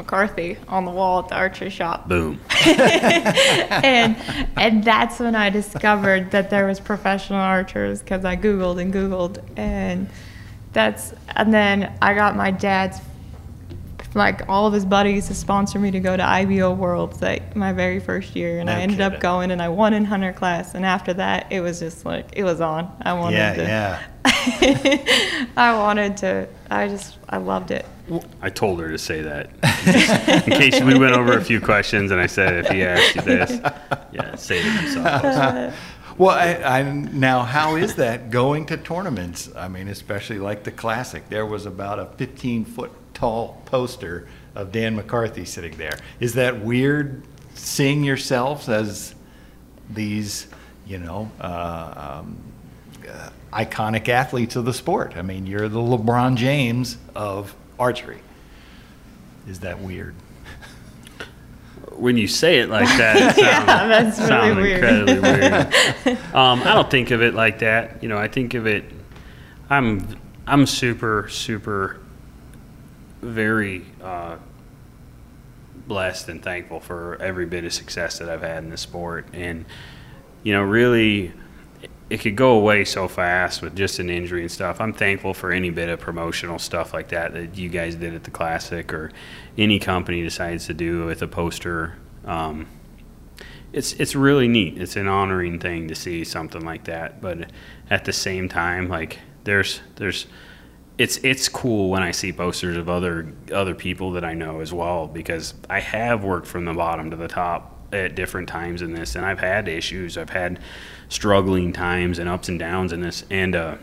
McCarthy 0.00 0.56
on 0.68 0.84
the 0.86 0.90
wall 0.90 1.18
at 1.20 1.28
the 1.28 1.34
archery 1.36 1.68
shop. 1.70 2.08
Boom. 2.08 2.40
and 2.66 4.16
and 4.56 4.82
that's 4.82 5.18
when 5.20 5.34
I 5.34 5.50
discovered 5.50 6.30
that 6.30 6.48
there 6.50 6.66
was 6.66 6.80
professional 6.80 7.38
archers 7.40 8.00
because 8.00 8.24
I 8.24 8.36
googled 8.36 8.80
and 8.80 8.92
googled 8.94 9.42
and 9.58 10.08
that's 10.72 11.12
and 11.36 11.52
then 11.52 11.92
I 12.00 12.14
got 12.14 12.34
my 12.36 12.50
dad's 12.50 12.98
like 14.14 14.48
all 14.48 14.66
of 14.66 14.72
his 14.72 14.84
buddies 14.84 15.28
to 15.28 15.34
sponsor 15.34 15.78
me 15.78 15.90
to 15.92 16.00
go 16.00 16.16
to 16.16 16.22
IBO 16.22 16.72
Worlds 16.74 17.20
like 17.22 17.54
my 17.54 17.72
very 17.72 18.00
first 18.00 18.34
year, 18.34 18.58
and 18.58 18.66
No 18.66 18.72
I 18.72 18.80
ended 18.80 18.98
kidding. 18.98 19.14
up 19.14 19.20
going 19.20 19.50
and 19.52 19.60
I 19.62 19.68
won 19.68 19.92
in 19.94 20.04
hunter 20.04 20.32
class. 20.32 20.74
And 20.74 20.84
after 20.84 21.12
that, 21.14 21.46
it 21.52 21.60
was 21.60 21.78
just 21.78 22.04
like 22.04 22.26
it 22.32 22.42
was 22.42 22.60
on. 22.60 22.90
I 23.02 23.12
wanted 23.12 23.36
Yeah, 23.36 23.54
to. 23.54 23.62
yeah. 23.62 25.46
I 25.56 25.76
wanted 25.78 26.16
to. 26.18 26.48
I 26.70 26.88
just 26.88 27.18
I 27.28 27.38
loved 27.38 27.72
it. 27.72 27.84
I 28.40 28.48
told 28.50 28.80
her 28.80 28.88
to 28.88 28.98
say 28.98 29.22
that. 29.22 29.50
In 30.46 30.52
case 30.52 30.80
we 30.80 30.98
went 30.98 31.14
over 31.14 31.36
a 31.36 31.44
few 31.44 31.60
questions 31.60 32.10
and 32.10 32.20
I 32.20 32.26
said, 32.26 32.64
if 32.64 32.68
he 32.70 32.82
asked 32.84 33.16
you 33.16 33.22
this, 33.22 33.50
yeah, 34.12 34.34
say 34.36 34.60
it 34.60 34.64
himself. 34.64 35.74
Well, 36.16 36.36
I, 36.36 36.80
I 36.80 36.82
now 36.82 37.42
how 37.42 37.76
is 37.76 37.94
that 37.94 38.30
going 38.30 38.66
to 38.66 38.76
tournaments? 38.76 39.48
I 39.56 39.68
mean, 39.68 39.88
especially 39.88 40.38
like 40.38 40.64
the 40.64 40.70
classic. 40.70 41.28
There 41.28 41.46
was 41.46 41.66
about 41.66 41.98
a 41.98 42.06
15 42.16 42.66
foot 42.66 42.92
tall 43.14 43.62
poster 43.64 44.28
of 44.54 44.70
Dan 44.70 44.96
McCarthy 44.96 45.44
sitting 45.44 45.76
there. 45.76 45.98
Is 46.20 46.34
that 46.34 46.60
weird 46.60 47.22
seeing 47.54 48.04
yourselves 48.04 48.68
as 48.68 49.14
these, 49.88 50.46
you 50.86 50.98
know, 50.98 51.30
uh, 51.40 52.20
um, 52.20 52.36
uh, 53.12 53.30
iconic 53.52 54.08
athletes 54.08 54.56
of 54.56 54.64
the 54.64 54.72
sport? 54.74 55.14
I 55.16 55.22
mean, 55.22 55.46
you're 55.46 55.68
the 55.68 55.78
LeBron 55.80 56.36
James 56.36 56.96
of 57.14 57.54
archery. 57.78 58.20
Is 59.48 59.60
that 59.60 59.80
weird? 59.80 60.14
When 61.92 62.16
you 62.16 62.28
say 62.28 62.60
it 62.60 62.70
like 62.70 62.86
that, 62.96 63.16
it 63.16 63.20
sounds, 63.34 63.38
Yeah, 63.38 63.88
that's 63.88 64.18
really 64.18 64.28
sounds 64.28 64.56
weird. 64.56 64.84
incredibly 64.84 65.20
weird. 66.06 66.18
Um, 66.34 66.60
I 66.62 66.72
don't 66.74 66.90
think 66.90 67.10
of 67.10 67.20
it 67.20 67.34
like 67.34 67.58
that. 67.58 68.02
You 68.02 68.08
know, 68.08 68.16
I 68.16 68.28
think 68.28 68.54
of 68.54 68.66
it. 68.66 68.84
I'm 69.68 70.06
I'm 70.46 70.64
super 70.66 71.28
super 71.28 72.00
very 73.20 73.84
uh, 74.02 74.36
blessed 75.86 76.28
and 76.30 76.42
thankful 76.42 76.80
for 76.80 77.18
every 77.20 77.44
bit 77.46 77.64
of 77.64 77.72
success 77.72 78.18
that 78.18 78.28
I've 78.30 78.42
had 78.42 78.62
in 78.64 78.70
the 78.70 78.76
sport, 78.78 79.26
and 79.34 79.64
you 80.42 80.52
know, 80.54 80.62
really, 80.62 81.32
it 82.10 82.20
could 82.20 82.34
go 82.34 82.56
away 82.56 82.84
so 82.84 83.06
fast 83.06 83.62
with 83.62 83.76
just 83.76 84.00
an 84.00 84.10
injury 84.10 84.42
and 84.42 84.50
stuff. 84.50 84.80
I'm 84.80 84.92
thankful 84.92 85.32
for 85.32 85.52
any 85.52 85.70
bit 85.70 85.88
of 85.88 86.00
promotional 86.00 86.58
stuff 86.58 86.92
like 86.92 87.08
that 87.10 87.32
that 87.34 87.56
you 87.56 87.68
guys 87.68 87.94
did 87.94 88.14
at 88.14 88.24
the 88.24 88.32
Classic 88.32 88.92
or 88.92 89.12
any 89.56 89.78
company 89.78 90.20
decides 90.20 90.66
to 90.66 90.74
do 90.74 91.06
with 91.06 91.22
a 91.22 91.28
poster. 91.28 91.96
Um, 92.24 92.66
it's 93.72 93.92
it's 93.92 94.16
really 94.16 94.48
neat. 94.48 94.76
It's 94.76 94.96
an 94.96 95.06
honoring 95.06 95.60
thing 95.60 95.86
to 95.86 95.94
see 95.94 96.24
something 96.24 96.64
like 96.64 96.84
that. 96.84 97.20
But 97.20 97.52
at 97.88 98.04
the 98.04 98.12
same 98.12 98.48
time, 98.48 98.88
like 98.88 99.20
there's 99.44 99.80
there's 99.94 100.26
it's 100.98 101.18
it's 101.18 101.48
cool 101.48 101.90
when 101.90 102.02
I 102.02 102.10
see 102.10 102.32
posters 102.32 102.76
of 102.76 102.88
other 102.88 103.32
other 103.52 103.76
people 103.76 104.10
that 104.12 104.24
I 104.24 104.34
know 104.34 104.58
as 104.58 104.72
well 104.72 105.06
because 105.06 105.54
I 105.70 105.78
have 105.78 106.24
worked 106.24 106.48
from 106.48 106.64
the 106.64 106.74
bottom 106.74 107.10
to 107.10 107.16
the 107.16 107.28
top 107.28 107.79
at 107.92 108.14
different 108.14 108.48
times 108.48 108.82
in 108.82 108.92
this, 108.92 109.14
and 109.16 109.24
I've 109.24 109.40
had 109.40 109.68
issues. 109.68 110.16
I've 110.16 110.30
had 110.30 110.60
struggling 111.08 111.72
times 111.72 112.18
and 112.18 112.28
ups 112.28 112.48
and 112.48 112.58
downs 112.58 112.92
in 112.92 113.00
this, 113.00 113.24
and 113.30 113.56
uh, 113.56 113.76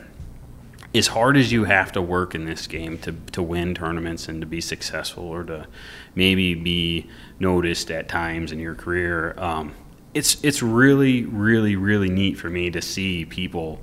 as 0.96 1.08
hard 1.08 1.38
as 1.38 1.52
you 1.52 1.66
have 1.66 1.92
to 1.92 2.02
work 2.02 2.34
in 2.34 2.46
this 2.46 2.68
game 2.68 2.98
to, 3.00 3.14
to 3.32 3.44
win 3.44 3.76
tournaments 3.76 4.28
and 4.28 4.42
to 4.42 4.48
be 4.48 4.62
successful 4.62 5.26
or 5.26 5.44
to 5.44 5.68
maybe 6.16 6.56
be 6.56 7.08
noticed 7.40 7.92
at 7.92 8.08
times 8.08 8.52
in 8.52 8.60
your 8.60 8.76
career, 8.76 9.36
um, 9.38 9.74
it's 10.14 10.44
it's 10.44 10.64
really 10.64 11.26
really 11.26 11.76
really 11.76 12.10
neat 12.10 12.38
for 12.38 12.50
me 12.50 12.72
to 12.72 12.82
see 12.82 13.26
people 13.26 13.80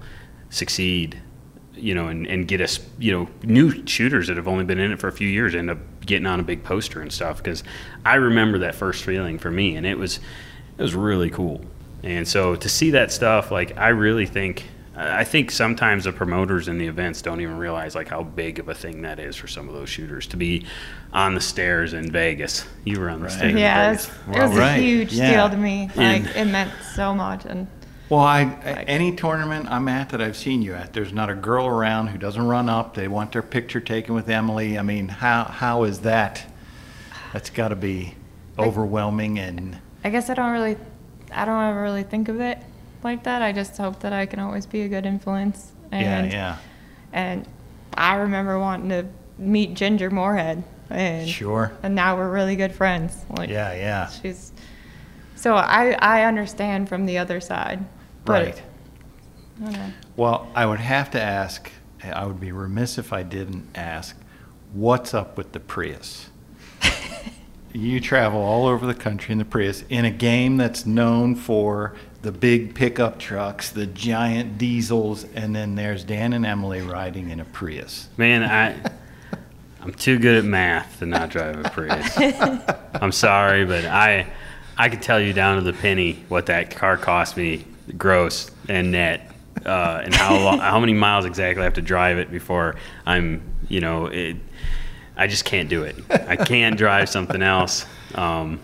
succeed, 0.51 1.21
you 1.77 1.95
know, 1.95 2.09
and, 2.09 2.27
and 2.27 2.47
get 2.49 2.61
us 2.61 2.81
you 2.99 3.13
know 3.13 3.29
new 3.43 3.87
shooters 3.87 4.29
that 4.29 4.37
have 4.37 4.49
only 4.49 4.65
been 4.65 4.79
in 4.79 4.93
it 4.93 4.99
for 5.01 5.09
a 5.09 5.13
few 5.13 5.29
years 5.29 5.55
end 5.55 5.71
up 5.71 5.79
getting 6.07 6.27
on 6.27 6.39
a 6.41 6.43
big 6.43 6.63
poster 6.63 7.01
and 7.01 7.13
stuff 7.13 7.39
because 7.39 7.65
I 8.05 8.15
remember 8.17 8.59
that 8.59 8.75
first 8.75 9.05
feeling 9.05 9.39
for 9.39 9.51
me 9.51 9.77
and 9.77 9.87
it 9.87 9.99
was 9.99 10.19
it 10.79 10.83
was 10.83 10.95
really 10.95 11.31
cool. 11.31 11.63
And 12.03 12.27
so 12.29 12.55
to 12.57 12.69
see 12.69 12.91
that 12.91 13.11
stuff, 13.13 13.51
like 13.51 13.79
I 13.79 13.89
really 13.89 14.27
think, 14.27 14.65
I 14.95 15.25
think 15.25 15.51
sometimes 15.51 16.05
the 16.05 16.13
promoters 16.13 16.69
in 16.69 16.77
the 16.79 16.87
events 16.87 17.23
don't 17.23 17.41
even 17.41 17.57
realize 17.57 17.95
like 17.95 18.09
how 18.09 18.23
big 18.23 18.59
of 18.59 18.69
a 18.69 18.75
thing 18.75 19.03
that 19.03 19.19
is 19.19 19.37
for 19.37 19.47
some 19.49 19.69
of 19.69 19.75
those 19.75 19.89
shooters 19.89 20.27
to 20.29 20.37
be 20.37 20.67
on 21.15 21.35
the 21.35 21.41
stairs 21.41 21.95
in 21.95 22.11
Vegas. 22.13 22.67
You 22.85 23.01
were 23.01 23.09
on 23.09 23.21
the 23.21 23.25
Right. 23.27 23.33
stairs. 23.33 23.53
in 23.53 23.59
Yeah, 23.59 23.89
it 23.89 23.93
was, 23.93 24.07
it 24.09 24.43
was 24.49 24.59
Right. 24.59 24.77
a 24.79 24.83
huge 24.83 25.13
Yeah. 25.15 25.33
deal 25.33 25.49
to 25.51 25.57
me. 25.57 25.89
Like 25.97 26.23
And- 26.25 26.29
it 26.37 26.45
meant 26.53 26.71
so 26.95 27.15
much, 27.15 27.47
and 27.47 27.67
Well, 28.09 28.21
I, 28.21 28.45
Like- 28.45 28.85
any 28.87 29.15
tournament 29.17 29.67
I'm 29.71 29.89
at 29.89 30.11
that 30.11 30.21
I've 30.21 30.37
seen 30.37 30.63
you 30.63 30.75
at, 30.75 30.93
there's 30.93 31.13
not 31.13 31.31
a 31.31 31.35
girl 31.35 31.67
around 31.67 32.09
who 32.09 32.19
doesn't 32.19 32.47
run 32.47 32.69
up. 32.69 32.95
They 32.95 33.09
want 33.09 33.33
their 33.33 33.43
picture 33.43 33.81
taken 33.81 34.15
with 34.15 34.29
Emily. 34.29 34.79
I 34.79 34.83
mean, 34.83 35.09
how 35.09 35.45
how 35.45 35.85
is 35.85 36.01
that? 36.01 36.45
That's 37.33 37.51
got 37.51 37.69
to 37.69 37.77
be 37.77 38.15
overwhelming 38.59 39.39
and 39.39 39.79
I 40.05 40.11
guess 40.11 40.29
I 40.29 40.35
don't 40.35 40.53
really, 40.53 40.77
I 41.33 41.45
don't 41.47 41.63
ever 41.65 41.81
really 41.83 42.03
think 42.03 42.29
of 42.29 42.41
it 42.41 42.59
like 43.03 43.25
that. 43.25 43.41
I 43.43 43.53
just 43.53 43.77
hope 43.79 44.01
that 44.01 44.13
I 44.13 44.27
can 44.27 44.39
always 44.39 44.67
be 44.67 44.83
a 44.83 44.89
good 44.89 45.07
influence. 45.07 45.73
And, 45.91 46.31
yeah, 46.31 46.37
yeah, 46.37 46.57
And 47.13 47.49
I 47.95 48.17
remember 48.17 48.59
wanting 48.59 48.91
to 48.91 49.07
meet 49.39 49.75
Ginger 49.75 50.11
Moorhead, 50.11 50.63
and 50.91 51.29
sure, 51.29 51.73
and 51.83 51.95
now 51.95 52.17
we're 52.17 52.31
really 52.31 52.57
good 52.57 52.73
friends. 52.73 53.25
Like 53.31 53.49
yeah, 53.49 53.73
yeah, 53.75 54.09
she's. 54.09 54.53
So 55.35 55.55
I 55.55 55.97
I 55.99 56.25
understand 56.25 56.89
from 56.89 57.07
the 57.07 57.19
other 57.19 57.41
side, 57.41 57.85
but 58.25 58.45
right. 58.45 58.63
I. 59.65 59.93
Well, 60.17 60.49
I 60.55 60.67
would 60.67 60.81
have 60.81 61.11
to 61.13 61.21
ask. 61.21 61.71
I 62.03 62.27
would 62.27 62.41
be 62.41 62.53
remiss 62.53 62.99
if 62.99 63.13
I 63.13 63.23
didn't 63.23 63.69
ask. 63.75 64.17
What's 64.73 65.15
up 65.15 65.37
with 65.37 65.53
the 65.53 65.61
Prius? 65.61 66.29
you 67.73 68.01
travel 68.01 68.41
all 68.41 68.67
over 68.67 68.87
the 68.87 68.95
country 68.95 69.33
in 69.33 69.39
the 69.39 69.45
Prius 69.45 69.85
in 69.89 70.05
a 70.05 70.11
game 70.11 70.57
that's 70.57 70.85
known 70.85 71.35
for 71.35 71.95
the 72.23 72.33
big 72.33 72.75
pickup 72.75 73.19
trucks, 73.19 73.71
the 73.71 73.87
giant 73.87 74.59
diesels, 74.59 75.25
and 75.35 75.55
then 75.55 75.75
there's 75.75 76.05
Dan 76.05 76.33
and 76.33 76.45
Emily 76.45 76.81
riding 76.81 77.31
in 77.31 77.41
a 77.41 77.45
Prius. 77.45 78.09
Man, 78.17 78.43
I 78.43 78.77
I'm 79.81 79.93
too 79.93 80.19
good 80.19 80.39
at 80.39 80.45
math 80.45 81.01
to 81.01 81.07
not 81.07 81.29
drive 81.29 81.65
a 81.65 81.69
Prius. 81.69 82.17
I'm 82.95 83.13
sorry, 83.13 83.67
but 83.67 83.85
I 83.85 84.27
I 84.77 84.89
could 84.89 85.03
tell 85.03 85.21
you 85.21 85.33
down 85.33 85.57
to 85.57 85.63
the 85.63 85.73
penny 85.73 86.25
what 86.29 86.47
that 86.47 86.75
car 86.75 86.97
cost 86.97 87.37
me, 87.37 87.65
gross 87.97 88.51
and 88.69 88.93
net, 88.93 89.31
uh, 89.65 90.03
and 90.05 90.15
how 90.15 90.39
long, 90.39 90.59
how 90.59 90.81
many 90.81 90.95
miles 90.95 91.25
exactly 91.25 91.63
I 91.63 91.65
have 91.65 91.75
to 91.75 91.83
drive 91.83 92.19
it 92.19 92.31
before 92.31 92.77
I'm 93.07 93.43
you 93.69 93.81
know 93.81 94.07
it. 94.07 94.37
I 95.17 95.29
just 95.29 95.45
can't 95.45 95.69
do 95.69 95.85
it. 95.85 95.97
I 96.11 96.37
can't 96.37 96.77
drive 96.77 97.09
something 97.09 97.41
else. 97.41 97.87
Um, 98.17 98.59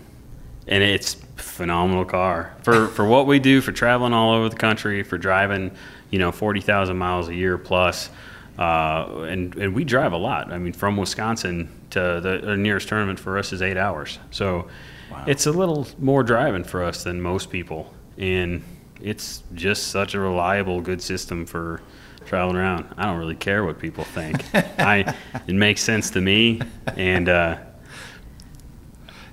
and 0.66 0.83
it's 0.83 1.14
phenomenal 1.37 2.05
car 2.05 2.55
for 2.62 2.88
for 2.88 3.05
what 3.05 3.27
we 3.27 3.38
do 3.38 3.61
for 3.61 3.73
traveling 3.73 4.12
all 4.12 4.35
over 4.35 4.49
the 4.49 4.57
country 4.57 5.03
for 5.03 5.18
driving 5.18 5.70
you 6.11 6.18
know 6.18 6.31
40,000 6.33 6.96
miles 6.96 7.29
a 7.29 7.35
year 7.35 7.59
plus 7.59 8.11
uh, 8.59 9.25
and 9.29 9.55
and 9.57 9.75
we 9.75 9.85
drive 9.85 10.12
a 10.12 10.16
lot 10.16 10.53
I 10.53 10.59
mean 10.59 10.73
from 10.73 10.96
Wisconsin 10.96 11.68
to 11.90 12.20
the, 12.22 12.40
the 12.44 12.57
nearest 12.57 12.88
tournament 12.88 13.18
for 13.18 13.38
us 13.38 13.53
is 13.53 13.62
8 13.62 13.76
hours 13.76 14.18
so 14.31 14.68
Wow. 15.11 15.24
it's 15.26 15.46
a 15.46 15.50
little 15.53 15.88
more 15.98 16.22
driving 16.22 16.62
for 16.62 16.85
us 16.85 17.03
than 17.03 17.20
most 17.20 17.50
people 17.50 17.92
and 18.16 18.62
it's 19.00 19.42
just 19.55 19.88
such 19.88 20.14
a 20.14 20.20
reliable 20.20 20.81
good 20.81 21.03
system 21.03 21.46
for 21.46 21.83
traveling 22.26 22.55
around 22.57 22.87
I 22.96 23.07
don't 23.07 23.18
really 23.18 23.35
care 23.35 23.64
what 23.64 23.81
people 23.81 24.05
think 24.05 24.44
I 24.79 25.16
it 25.48 25.55
makes 25.55 25.83
sense 25.83 26.11
to 26.11 26.20
me 26.20 26.61
and 26.96 27.29
uh, 27.29 27.57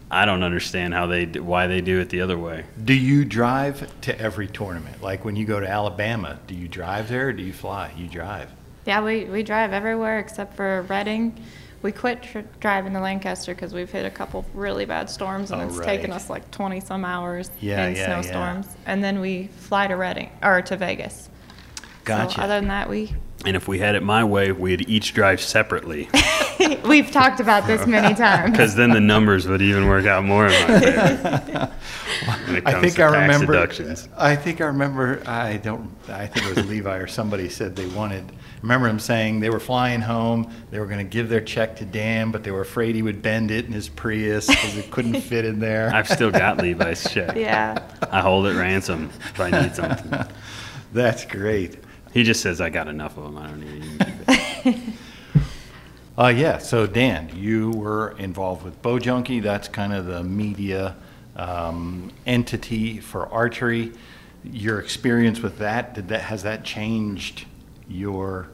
I 0.10 0.26
don't 0.26 0.42
understand 0.44 0.94
how 0.94 1.06
they 1.08 1.26
why 1.26 1.68
they 1.68 1.82
do 1.82 2.00
it 2.00 2.10
the 2.10 2.22
other 2.22 2.38
way. 2.38 2.64
Do 2.84 2.94
you 2.94 3.26
drive 3.26 3.92
to 4.02 4.18
every 4.20 4.48
tournament? 4.48 5.02
Like 5.02 5.26
when 5.26 5.36
you 5.36 5.46
go 5.46 5.60
to 5.60 5.68
Alabama, 5.68 6.40
do 6.48 6.56
you 6.56 6.70
drive 6.70 7.10
there 7.10 7.28
or 7.28 7.34
do 7.34 7.44
you 7.44 7.52
fly? 7.52 7.92
You 7.98 8.08
drive. 8.08 8.50
Yeah, 8.86 9.04
we, 9.04 9.26
we 9.26 9.44
drive 9.44 9.74
everywhere 9.74 10.20
except 10.20 10.56
for 10.56 10.84
Reading. 10.84 11.38
We 11.84 11.92
quit 11.92 12.24
tr- 12.24 12.40
driving 12.60 12.94
to 12.94 13.00
Lancaster 13.00 13.54
because 13.54 13.74
we've 13.74 13.90
hit 13.92 14.06
a 14.06 14.10
couple 14.10 14.46
really 14.54 14.86
bad 14.86 15.10
storms 15.10 15.52
and 15.52 15.62
Oh, 15.62 15.68
it's 15.68 15.78
right. 15.78 15.86
taken 15.86 16.12
us 16.12 16.30
like 16.30 16.50
20 16.52 16.80
some 16.80 17.06
hours 17.06 17.52
Yeah, 17.62 17.86
in 17.88 17.96
yeah, 17.96 18.06
snowstorms. 18.06 18.68
And 18.86 19.04
then 19.04 19.20
we 19.20 19.48
fly 19.58 19.88
to 19.88 19.96
Reading 19.96 20.32
or 20.42 20.62
to 20.64 20.76
Vegas. 20.78 21.30
Gotcha. 22.04 22.36
So 22.36 22.42
other 22.42 22.56
than 22.60 22.70
that, 22.70 22.90
we 22.90 23.14
And 23.46 23.56
if 23.56 23.68
we 23.68 23.80
had 23.80 23.96
it 23.96 24.04
my 24.04 24.24
way, 24.24 24.52
we'd 24.52 24.90
each 24.90 25.14
drive 25.14 25.40
separately 25.42 26.10
we've 26.86 27.12
talked 27.12 27.40
about 27.40 27.68
this 27.68 27.86
many 27.86 28.16
times. 28.16 28.52
because 28.52 28.76
then 28.76 28.90
the 28.90 29.00
numbers 29.00 29.48
would 29.48 29.62
even 29.62 29.88
work 29.88 30.06
out 30.06 30.24
more 30.24 30.48
in 30.48 30.52
my 30.52 30.80
favor. 30.80 31.72
I 32.66 32.82
think 32.82 33.00
I 33.00 33.22
remember. 33.22 33.54
deductions. 33.54 34.10
I 34.18 34.36
think 34.36 34.62
I 34.62 34.66
remember. 34.66 35.22
I 35.26 35.58
don't. 35.58 35.90
I 36.08 36.28
think 36.28 36.48
it 36.48 36.56
was 36.56 36.66
Levi 36.68 36.98
or 36.98 37.08
somebody 37.08 37.50
said 37.50 37.76
they 37.76 37.88
wanted. 37.88 38.32
Remember 38.62 38.88
him 38.88 39.00
saying 39.00 39.40
they 39.40 39.50
were 39.50 39.60
flying 39.60 40.02
home. 40.02 40.52
They 40.72 40.80
were 40.80 40.88
going 40.88 40.98
to 40.98 41.04
give 41.04 41.30
their 41.30 41.42
check 41.42 41.76
to 41.78 41.86
Dan, 41.86 42.32
but 42.32 42.44
they 42.44 42.52
were 42.52 42.62
afraid 42.62 42.96
he 42.96 43.02
would 43.02 43.22
bend 43.22 43.52
it 43.52 43.66
in 43.66 43.72
his 43.72 43.88
Prius 43.88 44.48
because 44.48 44.78
it 44.78 44.90
couldn't 44.90 45.22
fit 45.22 45.46
in 45.46 45.60
there. 45.60 45.92
I've 45.94 46.10
still 46.10 46.32
got 46.32 46.58
Levi's 46.58 47.08
check. 47.12 47.36
yeah. 47.36 47.88
I 48.12 48.22
hold 48.22 48.48
it 48.48 48.56
ransom 48.56 49.12
if 49.30 49.40
I 49.40 49.50
need 49.52 49.76
something. 49.76 50.26
That's 50.92 51.26
great. 51.26 51.78
He 52.14 52.24
just 52.24 52.42
says 52.42 52.62
I 52.62 52.70
got 52.70 52.88
enough 52.88 53.18
of 53.18 53.24
them. 53.24 53.38
I 53.38 53.48
don't 53.48 53.60
need 53.60 53.84
it. 54.66 54.78
Uh, 56.20 56.30
yeah, 56.30 56.58
so 56.58 56.88
Dan, 56.88 57.30
you 57.36 57.70
were 57.70 58.16
involved 58.18 58.66
with 58.66 58.82
Bowjunky. 58.82 59.40
That's 59.40 59.68
kind 59.68 59.94
of 59.94 60.08
the 60.08 60.24
media 60.24 60.96
um, 61.36 62.12
entity 62.26 62.98
for 62.98 63.28
archery. 63.28 63.94
Your 64.44 64.80
experience 64.80 65.42
with 65.42 65.60
that, 65.60 65.94
did 65.94 66.08
that, 66.08 66.22
has 66.22 66.42
that 66.42 66.64
changed 66.64 67.46
your 67.88 68.50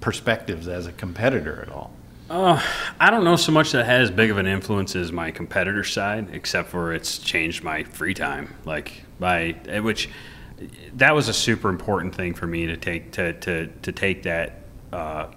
perspectives 0.00 0.68
as 0.68 0.86
a 0.86 0.92
competitor 0.92 1.62
at 1.62 1.72
all? 1.72 1.92
Uh, 2.28 2.62
I 3.00 3.08
don't 3.08 3.24
know 3.24 3.36
so 3.36 3.52
much 3.52 3.72
that 3.72 3.86
has 3.86 4.10
big 4.10 4.30
of 4.30 4.36
an 4.36 4.46
influence 4.46 4.94
as 4.94 5.10
my 5.10 5.30
competitor 5.30 5.84
side, 5.84 6.28
except 6.34 6.68
for 6.68 6.92
it's 6.92 7.16
changed 7.16 7.64
my 7.64 7.84
free 7.84 8.12
time. 8.12 8.54
Like 8.66 9.04
by 9.18 9.52
which 9.82 10.10
that 10.94 11.14
was 11.14 11.28
a 11.28 11.32
super 11.32 11.68
important 11.68 12.14
thing 12.14 12.34
for 12.34 12.46
me 12.46 12.66
to 12.66 12.76
take 12.76 13.12
to 13.12 13.32
to 13.34 13.66
to 13.66 13.92
take 13.92 14.24
that. 14.24 14.62
Uh, 14.92 15.28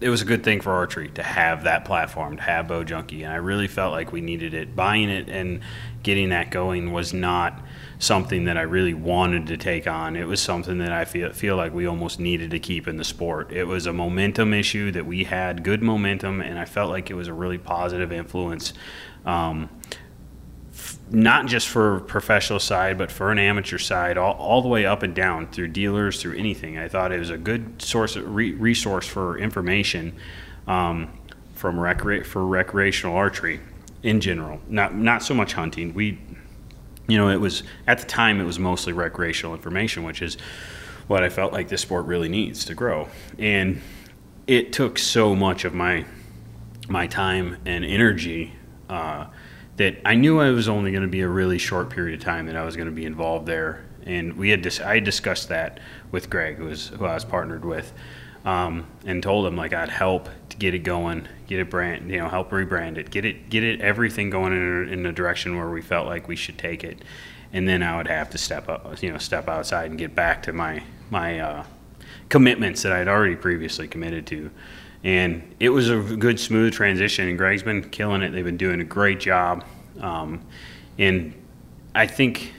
it 0.00 0.08
was 0.08 0.20
a 0.20 0.24
good 0.24 0.44
thing 0.44 0.60
for 0.60 0.72
archery 0.72 1.08
to 1.10 1.22
have 1.22 1.64
that 1.64 1.84
platform, 1.84 2.36
to 2.36 2.42
have 2.42 2.66
Bowjunky, 2.66 3.24
and 3.24 3.32
I 3.32 3.36
really 3.36 3.68
felt 3.68 3.92
like 3.92 4.12
we 4.12 4.20
needed 4.20 4.52
it. 4.52 4.76
Buying 4.76 5.08
it 5.08 5.28
and 5.28 5.60
getting 6.02 6.28
that 6.28 6.50
going 6.50 6.92
was 6.92 7.14
not 7.14 7.62
something 7.98 8.44
that 8.44 8.58
I 8.58 8.62
really 8.62 8.92
wanted 8.92 9.46
to 9.46 9.56
take 9.56 9.86
on. 9.86 10.16
It 10.16 10.26
was 10.26 10.40
something 10.40 10.78
that 10.78 10.92
I 10.92 11.04
feel 11.04 11.32
feel 11.32 11.56
like 11.56 11.72
we 11.72 11.86
almost 11.86 12.20
needed 12.20 12.50
to 12.50 12.58
keep 12.58 12.86
in 12.86 12.96
the 12.96 13.04
sport. 13.04 13.52
It 13.52 13.64
was 13.64 13.86
a 13.86 13.92
momentum 13.92 14.52
issue 14.52 14.90
that 14.92 15.06
we 15.06 15.24
had 15.24 15.62
good 15.62 15.82
momentum, 15.82 16.40
and 16.40 16.58
I 16.58 16.64
felt 16.64 16.90
like 16.90 17.10
it 17.10 17.14
was 17.14 17.28
a 17.28 17.34
really 17.34 17.58
positive 17.58 18.12
influence. 18.12 18.74
Um, 19.24 19.70
not 21.10 21.46
just 21.46 21.68
for 21.68 22.00
professional 22.00 22.58
side, 22.58 22.98
but 22.98 23.12
for 23.12 23.30
an 23.30 23.38
amateur 23.38 23.78
side, 23.78 24.18
all, 24.18 24.34
all 24.34 24.62
the 24.62 24.68
way 24.68 24.86
up 24.86 25.02
and 25.02 25.14
down 25.14 25.46
through 25.48 25.68
dealers, 25.68 26.20
through 26.20 26.36
anything. 26.36 26.78
I 26.78 26.88
thought 26.88 27.12
it 27.12 27.18
was 27.18 27.30
a 27.30 27.38
good 27.38 27.80
source 27.80 28.16
re- 28.16 28.52
resource 28.52 29.06
for 29.06 29.38
information 29.38 30.14
um, 30.66 31.12
from 31.54 31.76
recre- 31.76 32.24
for 32.24 32.44
recreational 32.46 33.16
archery 33.16 33.60
in 34.02 34.20
general. 34.20 34.60
Not 34.68 34.94
not 34.94 35.22
so 35.22 35.34
much 35.34 35.52
hunting. 35.52 35.94
We, 35.94 36.18
you 37.06 37.18
know, 37.18 37.28
it 37.28 37.40
was 37.40 37.62
at 37.86 37.98
the 37.98 38.06
time 38.06 38.40
it 38.40 38.44
was 38.44 38.58
mostly 38.58 38.92
recreational 38.92 39.54
information, 39.54 40.02
which 40.02 40.22
is 40.22 40.36
what 41.06 41.22
I 41.22 41.28
felt 41.28 41.52
like 41.52 41.68
this 41.68 41.82
sport 41.82 42.06
really 42.06 42.28
needs 42.28 42.64
to 42.66 42.74
grow. 42.74 43.08
And 43.38 43.80
it 44.46 44.72
took 44.72 44.98
so 44.98 45.34
much 45.34 45.64
of 45.64 45.74
my 45.74 46.06
my 46.88 47.06
time 47.06 47.58
and 47.64 47.84
energy. 47.84 48.52
Uh, 48.88 49.26
that 49.76 49.96
I 50.04 50.14
knew 50.14 50.40
I 50.40 50.50
was 50.50 50.68
only 50.68 50.92
going 50.92 51.02
to 51.02 51.08
be 51.08 51.20
a 51.20 51.28
really 51.28 51.58
short 51.58 51.90
period 51.90 52.18
of 52.18 52.24
time 52.24 52.46
that 52.46 52.56
I 52.56 52.64
was 52.64 52.76
going 52.76 52.88
to 52.88 52.94
be 52.94 53.04
involved 53.04 53.46
there. 53.46 53.84
And 54.04 54.36
we 54.36 54.50
had 54.50 54.62
dis- 54.62 54.80
I 54.80 55.00
discussed 55.00 55.48
that 55.48 55.80
with 56.10 56.30
Greg, 56.30 56.56
who 56.56 56.66
was 56.66 56.88
who 56.88 57.04
I 57.06 57.14
was 57.14 57.24
partnered 57.24 57.64
with, 57.64 57.92
um, 58.44 58.86
and 59.06 59.22
told 59.22 59.46
him 59.46 59.56
like 59.56 59.72
I'd 59.72 59.88
help 59.88 60.28
to 60.50 60.56
get 60.56 60.74
it 60.74 60.80
going, 60.80 61.26
get 61.46 61.58
it 61.58 61.70
brand, 61.70 62.10
you 62.10 62.18
know, 62.18 62.28
help 62.28 62.50
rebrand 62.50 62.98
it, 62.98 63.10
get 63.10 63.24
it, 63.24 63.48
get 63.48 63.64
it 63.64 63.80
everything 63.80 64.30
going 64.30 64.52
in, 64.52 64.88
in 64.90 65.02
the 65.02 65.12
direction 65.12 65.56
where 65.56 65.70
we 65.70 65.80
felt 65.80 66.06
like 66.06 66.28
we 66.28 66.36
should 66.36 66.58
take 66.58 66.84
it, 66.84 67.02
and 67.52 67.66
then 67.66 67.82
I 67.82 67.96
would 67.96 68.08
have 68.08 68.30
to 68.30 68.38
step 68.38 68.68
up, 68.68 69.02
you 69.02 69.10
know, 69.10 69.18
step 69.18 69.48
outside 69.48 69.90
and 69.90 69.98
get 69.98 70.14
back 70.14 70.42
to 70.44 70.52
my 70.52 70.82
my 71.10 71.40
uh, 71.40 71.64
commitments 72.28 72.82
that 72.82 72.92
I'd 72.92 73.08
already 73.08 73.36
previously 73.36 73.88
committed 73.88 74.26
to 74.28 74.50
and 75.04 75.54
it 75.60 75.68
was 75.68 75.90
a 75.90 75.98
good 76.00 76.40
smooth 76.40 76.72
transition 76.72 77.28
and 77.28 77.38
greg's 77.38 77.62
been 77.62 77.88
killing 77.90 78.22
it 78.22 78.30
they've 78.30 78.44
been 78.44 78.56
doing 78.56 78.80
a 78.80 78.84
great 78.84 79.20
job 79.20 79.62
um, 80.00 80.40
and 80.98 81.32
i 81.94 82.06
think 82.06 82.52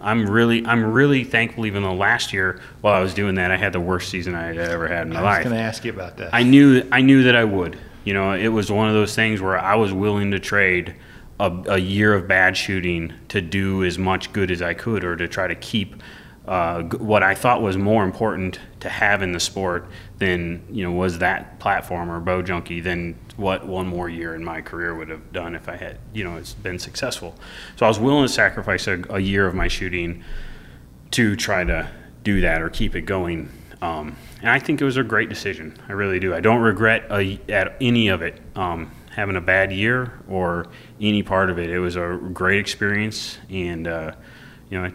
i'm 0.00 0.28
really 0.28 0.64
i'm 0.66 0.82
really 0.82 1.22
thankful 1.22 1.66
even 1.66 1.82
though 1.82 1.94
last 1.94 2.32
year 2.32 2.60
while 2.80 2.94
i 2.94 3.00
was 3.00 3.14
doing 3.14 3.34
that 3.34 3.50
i 3.50 3.56
had 3.56 3.72
the 3.72 3.80
worst 3.80 4.08
season 4.08 4.34
i 4.34 4.46
had 4.46 4.56
ever 4.58 4.88
had 4.88 5.06
in 5.06 5.12
my 5.12 5.20
life. 5.20 5.34
I 5.34 5.38
was 5.38 5.44
going 5.44 5.56
to 5.56 5.62
ask 5.62 5.84
you 5.84 5.92
about 5.92 6.16
that. 6.16 6.34
i 6.34 6.42
knew 6.42 6.82
i 6.90 7.00
knew 7.02 7.22
that 7.24 7.36
i 7.36 7.44
would 7.44 7.78
you 8.04 8.14
know 8.14 8.32
it 8.32 8.48
was 8.48 8.72
one 8.72 8.88
of 8.88 8.94
those 8.94 9.14
things 9.14 9.40
where 9.40 9.58
i 9.58 9.74
was 9.74 9.92
willing 9.92 10.30
to 10.30 10.38
trade 10.40 10.94
a, 11.38 11.52
a 11.68 11.78
year 11.78 12.14
of 12.14 12.26
bad 12.26 12.56
shooting 12.56 13.12
to 13.28 13.40
do 13.40 13.84
as 13.84 13.98
much 13.98 14.32
good 14.32 14.50
as 14.50 14.62
i 14.62 14.72
could 14.72 15.04
or 15.04 15.16
to 15.16 15.28
try 15.28 15.46
to 15.46 15.54
keep 15.54 16.02
uh, 16.46 16.82
what 16.82 17.22
I 17.22 17.34
thought 17.34 17.60
was 17.60 17.76
more 17.76 18.02
important 18.02 18.58
to 18.80 18.88
have 18.88 19.22
in 19.22 19.32
the 19.32 19.40
sport 19.40 19.86
than 20.18 20.64
you 20.70 20.82
know 20.82 20.92
was 20.92 21.18
that 21.18 21.58
platform 21.60 22.10
or 22.10 22.20
Bowjunky 22.20 22.82
than 22.82 23.18
what 23.36 23.66
one 23.66 23.86
more 23.86 24.08
year 24.08 24.34
in 24.34 24.44
my 24.44 24.60
career 24.60 24.94
would 24.94 25.08
have 25.10 25.32
done 25.32 25.54
if 25.54 25.68
I 25.68 25.76
had 25.76 25.98
you 26.14 26.24
know 26.24 26.36
it's 26.36 26.54
been 26.54 26.78
successful. 26.78 27.34
So 27.76 27.84
I 27.84 27.88
was 27.88 27.98
willing 27.98 28.26
to 28.26 28.32
sacrifice 28.32 28.86
a, 28.86 29.02
a 29.10 29.20
year 29.20 29.46
of 29.46 29.54
my 29.54 29.68
shooting 29.68 30.24
to 31.12 31.36
try 31.36 31.62
to 31.64 31.90
do 32.24 32.40
that 32.40 32.62
or 32.62 32.70
keep 32.70 32.94
it 32.94 33.02
going. 33.02 33.50
Um, 33.82 34.16
and 34.40 34.50
I 34.50 34.58
think 34.58 34.80
it 34.80 34.84
was 34.84 34.96
a 34.96 35.02
great 35.02 35.28
decision. 35.28 35.76
I 35.88 35.92
really 35.92 36.20
do. 36.20 36.34
I 36.34 36.40
don't 36.40 36.60
regret 36.60 37.06
a, 37.10 37.40
at 37.48 37.76
any 37.80 38.08
of 38.08 38.20
it. 38.22 38.40
Um, 38.54 38.90
having 39.10 39.36
a 39.36 39.40
bad 39.40 39.72
year 39.72 40.20
or 40.28 40.66
any 41.00 41.22
part 41.22 41.50
of 41.50 41.58
it. 41.58 41.68
It 41.68 41.80
was 41.80 41.96
a 41.96 42.18
great 42.32 42.60
experience, 42.60 43.38
and 43.50 43.86
uh, 43.86 44.12
you 44.70 44.78
know 44.78 44.84
I 44.86 44.92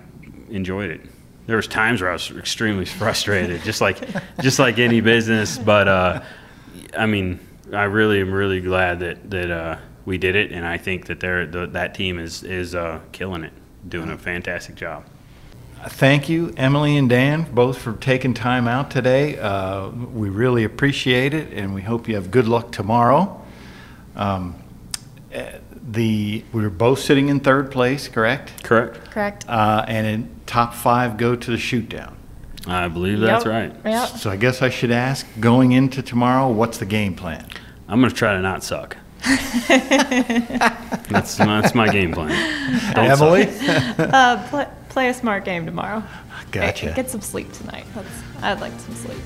enjoyed 0.49 0.89
it 0.89 1.01
there 1.47 1.55
was 1.55 1.67
times 1.67 2.01
where 2.01 2.09
I 2.09 2.13
was 2.13 2.31
extremely 2.31 2.85
frustrated, 2.85 3.61
just 3.63 3.81
like 3.81 3.99
just 4.41 4.59
like 4.59 4.79
any 4.79 5.01
business. 5.01 5.57
But 5.57 5.87
uh, 5.87 6.23
I 6.97 7.05
mean, 7.05 7.39
I 7.73 7.83
really 7.83 8.21
am 8.21 8.33
really 8.33 8.61
glad 8.61 8.99
that 8.99 9.29
that 9.29 9.51
uh, 9.51 9.77
we 10.05 10.17
did 10.17 10.35
it, 10.35 10.51
and 10.51 10.65
I 10.65 10.77
think 10.77 11.05
that 11.07 11.19
they're 11.19 11.45
the, 11.45 11.67
that 11.67 11.93
team 11.95 12.19
is 12.19 12.43
is 12.43 12.75
uh, 12.75 12.99
killing 13.11 13.43
it, 13.43 13.53
doing 13.87 14.09
a 14.09 14.17
fantastic 14.17 14.75
job. 14.75 15.05
Thank 15.87 16.29
you, 16.29 16.51
Emily 16.57 16.97
and 16.97 17.07
Dan, 17.07 17.45
both 17.53 17.77
for 17.77 17.93
taking 17.93 18.33
time 18.33 18.67
out 18.67 18.89
today. 18.89 19.37
Uh, 19.37 19.89
we 19.89 20.29
really 20.29 20.63
appreciate 20.63 21.35
it, 21.35 21.53
and 21.53 21.75
we 21.75 21.83
hope 21.83 22.07
you 22.07 22.15
have 22.15 22.31
good 22.31 22.47
luck 22.47 22.71
tomorrow. 22.71 23.39
Um, 24.15 24.55
eh, 25.31 25.59
the 25.87 26.43
we 26.51 26.61
were 26.63 26.69
both 26.69 26.99
sitting 26.99 27.29
in 27.29 27.39
third 27.39 27.71
place, 27.71 28.07
correct? 28.07 28.63
Correct. 28.63 28.99
Correct. 29.11 29.45
Uh, 29.47 29.85
and 29.87 30.07
in 30.07 30.29
top 30.45 30.73
five 30.73 31.17
go 31.17 31.35
to 31.35 31.51
the 31.51 31.57
shoot 31.57 31.87
down. 31.89 32.15
I 32.67 32.87
believe 32.87 33.19
that's 33.19 33.45
Yep. 33.45 33.53
right. 33.53 33.73
Yep. 33.85 34.09
So 34.09 34.31
I 34.31 34.37
guess 34.37 34.61
I 34.63 34.69
should 34.69 34.89
ask, 34.91 35.27
going 35.39 35.71
into 35.73 36.01
tomorrow, 36.01 36.49
what's 36.49 36.79
the 36.79 36.85
game 36.87 37.13
plan? 37.13 37.45
I'm 37.87 38.01
gonna 38.01 38.11
try 38.13 38.33
to 38.33 38.41
not 38.41 38.63
suck. 38.63 38.97
that's 39.67 41.39
my, 41.39 41.61
that's 41.61 41.75
my 41.75 41.87
game 41.91 42.11
plan. 42.11 42.29
Don't 42.93 43.15
suck. 43.17 43.21
Emily? 43.21 43.45
Uh, 44.13 44.47
play, 44.49 44.67
play 44.89 45.09
a 45.09 45.13
smart 45.13 45.45
game 45.45 45.65
tomorrow. 45.65 46.03
Gotcha. 46.51 46.87
Get, 46.87 46.95
get 46.95 47.09
some 47.09 47.21
sleep 47.21 47.51
tonight. 47.53 47.85
That's, 47.93 48.07
I'd 48.41 48.61
like 48.61 48.77
some 48.79 48.95
sleep. 48.95 49.17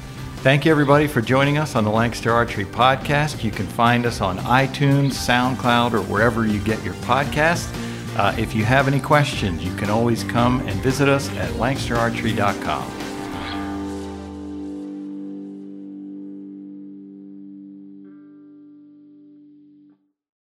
Thank 0.42 0.64
you, 0.64 0.72
everybody, 0.72 1.06
for 1.08 1.20
joining 1.20 1.58
us 1.58 1.76
on 1.76 1.84
the 1.84 1.90
Lancaster 1.90 2.32
Archery 2.32 2.64
Podcast. 2.64 3.44
You 3.44 3.52
can 3.52 3.68
find 3.68 4.06
us 4.06 4.22
on 4.22 4.38
iTunes, 4.38 5.12
SoundCloud, 5.12 5.92
or 5.92 6.02
wherever 6.04 6.48
you 6.48 6.62
get 6.62 6.82
your 6.82 6.94
podcasts. 6.96 7.70
Uh, 8.18 8.34
if 8.38 8.56
you 8.56 8.64
have 8.64 8.88
any 8.88 9.02
questions, 9.02 9.62
you 9.62 9.76
can 9.76 9.90
always 9.90 10.24
come 10.24 10.62
and 10.62 10.82
visit 10.82 11.10
us 11.10 11.30
at 11.32 11.50
lancasterarchery.com. 11.52 12.99